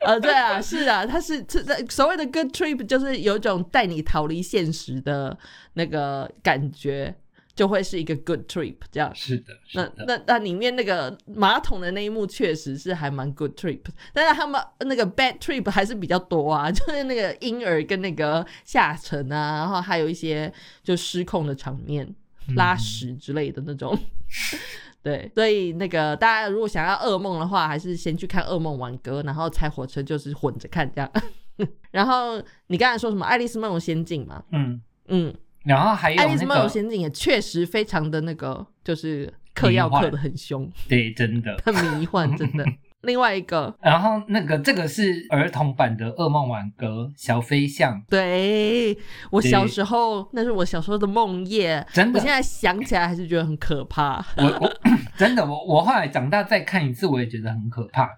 [0.00, 5.36] 呃，对啊，是啊，他是这所谓的 good trip，就是有一种带你逃离现实的
[5.74, 7.14] 那个感觉，
[7.58, 9.12] 就会是一个 good trip 这样。
[9.16, 13.80] 是的，是那的，那那里面那个马桶的那一幕确实是还蛮 good trip，
[14.12, 20.52] 但是他们那个 bad trip 还是比较多啊， 就是那个婴儿跟那个下沉啊，然后还有一些
[20.84, 22.14] 就失控的场面，
[22.54, 23.98] 拉屎之类的那种。
[25.02, 31.10] 对，所以那个大家如果想要噩梦的话，还是先去看《噩梦挽歌》，然后拆火车就是混着看这样。
[31.90, 34.44] 然后你刚才说什么《爱丽丝梦游仙境》嘛？
[34.52, 35.34] 嗯，嗯，
[35.68, 41.54] 然后还有爱丽丝梦境也确实非常的那个，就是嗑药嗑的很凶，对，真的。
[41.62, 42.64] 很迷幻，真的。
[43.02, 48.98] 另外一个， 然后那个这个是儿童版的《噩梦挽歌》小飞象，对
[49.30, 54.24] 我小时候，那是我小时候的梦魇，真的我现在想起来还是觉得很可怕。
[54.36, 54.72] 我我
[55.16, 58.08] 真的我我后来长大再看一次，我也觉得很可怕。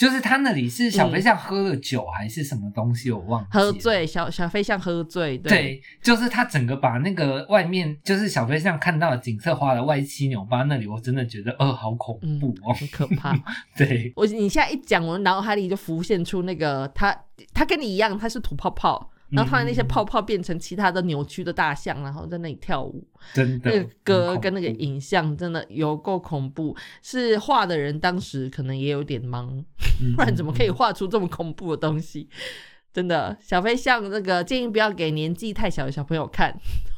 [0.00, 3.44] 就是他那里是小飞象喝了酒还是什么东西，我忘。
[3.50, 12.72] 喝醉，小小飞象喝醉，对，对，就是他整个把那个外面，就是小飞象看到的景色画的歪七扭八，那里我真的觉得，呃，好恐嗯怖哦。
[12.72, 13.38] 很可怕。
[13.76, 17.14] 对，我你现在一讲，我脑海里就浮现出那个他，
[17.52, 23.06] 他跟你一样，他是吐泡泡，然后他的那些嗯泡泡变成其他的扭曲的大象，然后在那里跳舞。
[23.32, 29.48] 真的那个歌跟那个影像真的有够恐怖，是画的人当时可能也有点忙，
[30.02, 32.28] 嗯不然怎么可以画出这么恐怖的东西？
[32.92, 36.52] 真的，小飞象那个建议不要给年纪太小的小朋友看，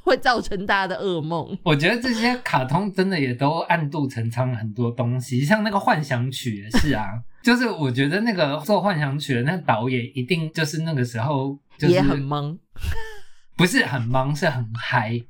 [0.04, 1.56] 会造成大家的噩梦。
[1.62, 7.04] 我觉得这些卡通真的也都暗度陈仓了很多东西，像那个幻想曲也是啊，
[7.44, 12.58] 就是我觉得那个做幻想曲的那个导演一定就是那个时候就是也很忙，
[13.56, 15.20] 不是很忙，是很嗨。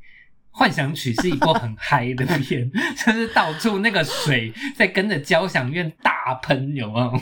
[0.55, 2.71] 幻想曲是一部很嗨的片，
[3.07, 7.21] 就是到处那个水在跟着交响乐大喷，有没有？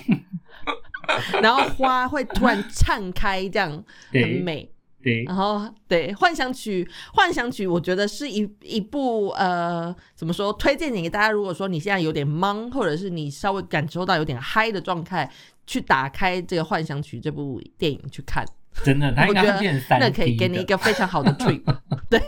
[1.42, 4.70] 然后花会突然绽开，这样很美。
[5.02, 10.52] 对，然后对幻想曲，幻想曲，我觉得是一一部呃，怎么说？
[10.52, 15.30] 推荐给大家，如果说你现在有点懵，或者是你稍微感受到有点嗨的状态，
[15.66, 18.44] 去打开这个幻想曲这部电影去看，
[18.84, 21.62] 真的，它应该我觉得那可以给你一个非常好的 trip。
[22.10, 22.20] 对，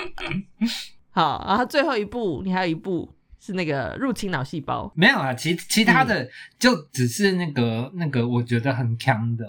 [1.12, 3.12] 好，然后最后一部，你还有一部
[3.46, 6.08] 是那个入侵脑细胞，没有啊，其其他嗯。
[6.08, 6.28] 的
[6.58, 9.46] 就只是那个、那个，我觉得很强的，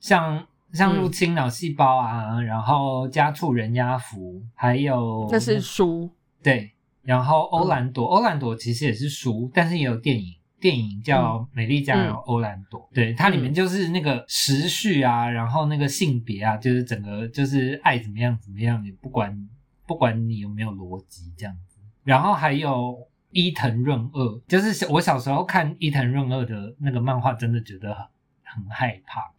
[0.00, 0.96] 像像嗯。
[0.96, 6.10] 入侵脑细胞啊，然后家畜人压服，还有那是书，
[6.42, 10.34] 对，然后欧兰嗯朵，欧兰朵其实也是书，但是也有电影。
[10.60, 19.48] 电影叫《美丽佳人嗯欧兰朵》，对，它里面就是那个时序啊，然后那个性别啊，就是整个就是爱怎么样怎么样，也不管
[19.86, 21.78] 不管你有没有逻辑这样子。
[22.04, 22.94] 然后还有
[23.30, 28.04] 伊藤润二，就是小我小时候看伊藤润二的那个漫画，真的觉得很
[28.42, 29.32] 很害怕。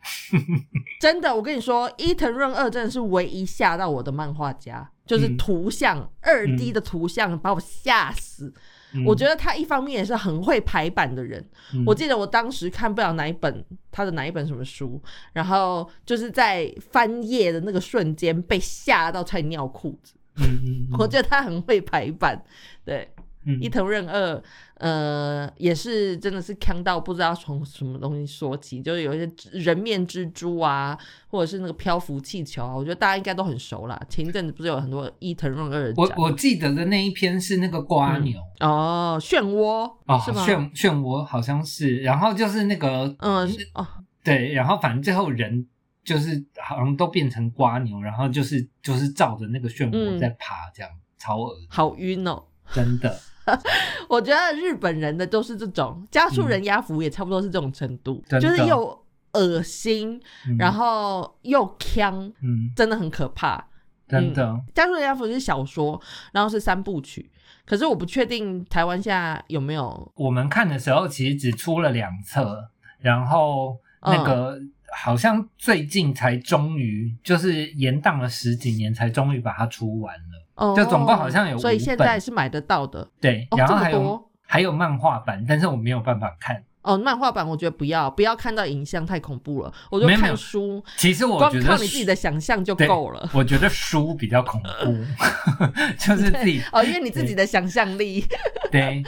[0.99, 8.53] 真的，我跟你说，伊藤润二真的是唯一吓到我的漫画家，就是嗯图像二 D 的图像把我吓死。
[8.93, 11.41] 嗯我觉得他一方面也是很会排版的人。
[11.73, 20.15] 嗯我记得我当时看不了哪一本他的哪一本什么书，然后就是在翻页的那个瞬间被吓到差点尿裤子。
[20.99, 22.41] 我觉得他很会排版，
[22.83, 23.09] 对。
[23.45, 24.41] 嗯伊藤润二，
[24.75, 33.99] 呃，也是真的是强到不知道从什么东西说起，就是有一些人面蜘蛛啊，或者是那个漂浮气球啊，我觉得大家应该都很熟啦。
[34.07, 38.39] 前一阵子不是有很多伊藤润二的我我记得的那一篇是那个瓜牛。
[38.59, 40.45] 哦，漩涡、哦，是吗？
[40.45, 43.87] 漩漩涡好像是，然后就是那个嗯是哦，
[44.23, 45.67] 对，然后反正最后人
[46.03, 52.43] 就是好像都变成瓜牛，然后就是就是照着那个漩涡嗯在爬，这样、超恶心，好晕哦。
[52.73, 53.19] 真的。
[54.09, 63.67] 我觉得日本人的都是这种，加速人压服也差不多是这种程度，就是又恶心，嗯然后又呛，嗯，真的很可怕。
[64.07, 66.01] 真的，加速人家服是小说，
[66.33, 67.31] 然后是三部曲，
[67.65, 70.11] 可是我不确定台湾现在有没有。
[70.15, 74.59] 我们看的时候其实只出了两册，然后那个、
[74.93, 80.40] 好像最近才终于就是延宕了十几年，才终于把它出完了。
[80.61, 83.07] 哦就总共好像有所以现在是买得到的。
[83.19, 86.63] 对，哦然后还有还有漫画版，但是我没有办法看。
[86.83, 89.71] 哦，漫画版我觉得不要，不要看到影像太恐怖了。
[89.91, 93.29] 我就看书，其实我光觉得靠你自己的想象就对够了。
[93.33, 94.97] 我觉得书比较恐怖，
[95.99, 98.25] 就是自己 哦，因为你自己的想象力。
[98.71, 99.03] 对，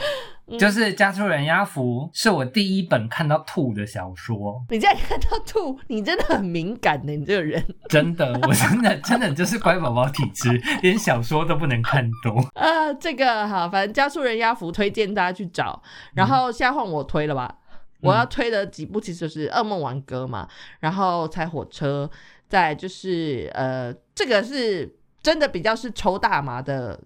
[0.46, 7.64] 嗯就是《加速人鸭服》是我第一本看到吐的小说，你竟然看到吐，你真的很敏感的，你这个人。
[7.88, 10.50] 真的，我真的真的就是乖宝宝体质，
[10.82, 12.44] 连小说都不能看多。
[12.54, 15.82] 呃，这个好，反正加速人鸭服推荐大家去找，
[16.14, 17.58] 然后现在换我推了吧。
[18.00, 20.46] 我要推的几部其实就是《噩梦挽歌》嘛，
[20.80, 22.10] 然后《踩火车》，
[22.50, 27.00] 再就是呃，这个是真的比较是抽大麻的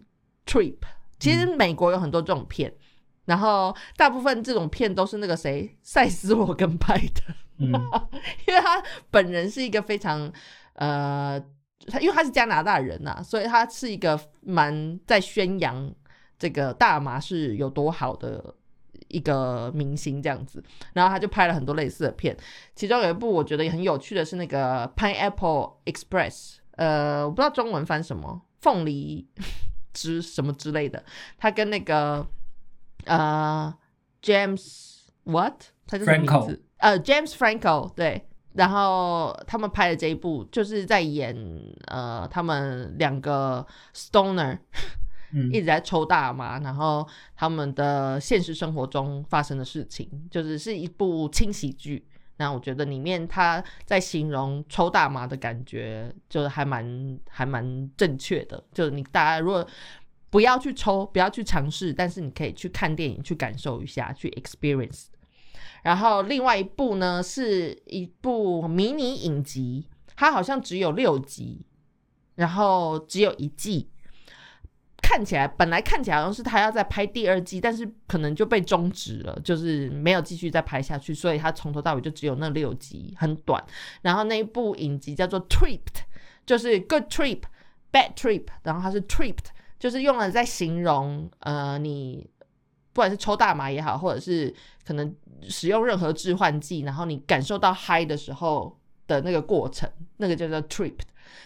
[0.45, 0.75] trip。
[1.21, 2.73] 其实美国有很多这种片，
[3.29, 7.23] 然后大部分这种片都是那个谁塞斯罗根拍的，
[7.59, 7.71] 嗯。
[8.49, 10.33] 因为他本人是一个非常
[10.73, 11.39] 呃，
[11.87, 15.93] 他因为他是加拿大人呐、所以他是一个蛮在宣扬
[16.39, 18.55] 这个大麻是有多好的
[19.09, 20.63] 一个明星这样子，
[20.95, 22.37] 然后他就拍了很多类似的片，
[22.75, 29.27] 其中有一部我觉得也很有趣的是那个 Pineapple Express，呃，我不知道中文翻什么，凤梨
[29.93, 31.05] 之什么之类的，
[31.39, 32.27] 他跟那个
[33.05, 33.75] 呃
[34.23, 36.63] James What 他叫什么名字？
[36.79, 38.25] 呃，James Franco 对。
[38.55, 41.37] 然后他们拍的这一部就是在演
[41.87, 44.59] 呃他们两个 stoner
[45.33, 52.05] 嗯 一直在抽大麻，然后他们的现实生活中发生的事情，就是是一部轻喜剧。
[52.39, 58.65] 那我觉得里面他在形容抽大麻的感觉，就是还蛮还蛮正确的。
[58.73, 59.65] 就是你大家如果
[60.31, 65.07] 不要去抽，不要去尝试，但是你可以去看电影，去感受一下，去 experience。
[65.83, 71.65] 然后另外一部呢是一部迷你影集，它好像只有六集，
[72.35, 73.89] 然后只有一季。
[75.01, 83.63] 看起来本来看起来好像是他要再拍第二季，但是可能就被终止了，就是没有继续再拍下去，所以他从头到尾就只有那六集，很短。
[84.03, 86.03] 然后那一部影集叫做 Tripped，
[86.45, 87.41] 就是 Good Trip、
[87.91, 89.47] Bad Trip，然后它是 Tripped，
[89.79, 92.29] 就是用了在形容呃你
[92.93, 94.53] 不管是抽大麻也好，或者是
[94.85, 98.77] 可能使用任何致幻剂，然后你感受到嗨的时候
[99.07, 101.03] 的那个过程，那个叫做 Tripped。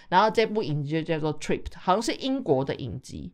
[0.09, 3.33] 然后这部影集就叫做 Tripped，好像是英国的影集。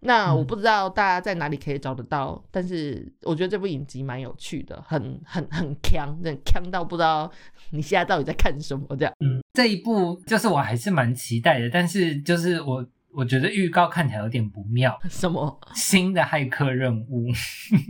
[0.00, 7.30] 那嗯我不知道大家在哪里可以找得到，但是我觉得这部影集蛮有趣的，很很很强，很强到不知道
[7.70, 9.14] 你现在到底在看什么这样。
[9.20, 12.84] 嗯，这一部就是我还是蛮期待的，但是就是我
[13.14, 15.60] 我觉得预告看起来有点不妙，什么？
[15.74, 17.28] 新的骇客任务。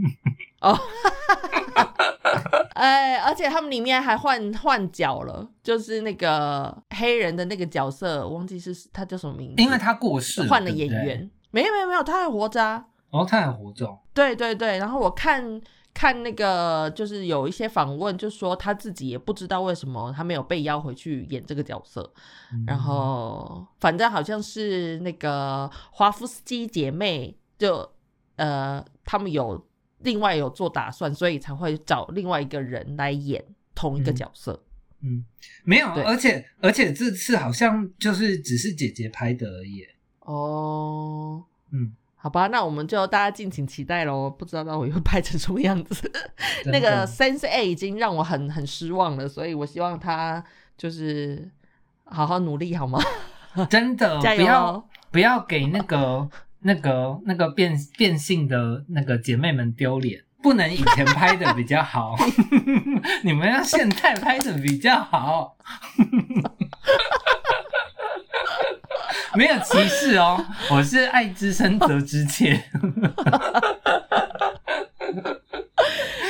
[0.61, 0.79] 哦
[2.75, 11.31] 哎，而且他们里面还换换角了，就是那个黑人的那个角色，我忘记是他叫什么名字，因为他过世换了对不对演员。
[11.51, 12.85] 没有没有没有，他还活着啊。
[13.11, 14.01] 哦，他还活着哦。
[14.13, 15.61] 对对对，然后我看
[15.95, 22.13] 看那个，就是有一些访问，就说他自己也不知道为什么他没有被邀回去演这个角色，
[22.53, 22.65] 嗯。
[22.67, 27.89] 然后反正好像是那个华夫斯基姐妹就
[28.37, 29.65] 呃，他们有
[30.01, 33.43] 另外有做打算，所以才会找另外一个人来演
[33.75, 34.17] 同一个嗯。
[34.17, 34.61] 角色。
[35.01, 35.25] 嗯，
[35.63, 36.03] 没有，对。
[36.03, 39.87] 而且而且这次好像就是只是姐姐拍的而已。
[40.21, 41.95] 哦，嗯，
[42.25, 44.31] 好吧，那我们就大家敬请期待喽。
[44.31, 46.11] 不知道到底会拍成什么样子。
[46.65, 50.43] 那个的 Sense A 已经让我很很失望了，所以我希望他
[50.79, 51.51] 就是
[52.05, 52.99] 好好努力，好吗？
[53.69, 54.89] 真的加不要！
[55.11, 56.27] 不要给那个
[56.61, 62.17] 那个那个变变性的那个姐妹们丢脸，不能以前拍的比较好，
[63.23, 65.59] 你们要现在拍的比较好。
[69.37, 72.65] 没有歧视哦，我是爱之深责之切。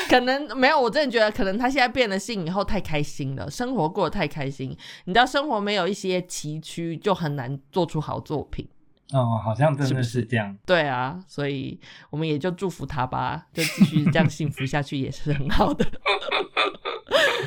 [0.09, 4.77] 可能没有，我真的觉得可能他现在变了性以后太开心了，生活过得太开心。
[5.07, 8.69] 你知道，生活没有一些崎岖，就很难做出好作品。
[9.13, 10.57] 哦，好像真的是这样。
[10.65, 11.81] 对啊，所以
[12.11, 15.85] 我们也就祝福他吧，就继续这样幸福下去也是很好的。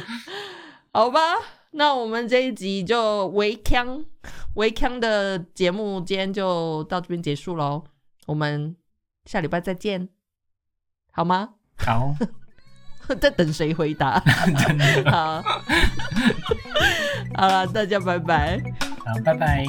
[0.91, 1.19] 好吧，
[1.71, 4.03] 那我们这一集就围腔
[4.55, 7.83] 围腔的节目，今天就到这边结束喽。
[8.25, 8.75] 我们
[9.25, 10.09] 下礼拜再见，
[11.11, 11.49] 好吗？
[11.77, 12.13] 好，
[13.21, 14.19] 在等谁回答？
[15.05, 15.43] 好，
[17.37, 18.59] 好了，大家拜拜。
[19.05, 19.65] 好，拜拜。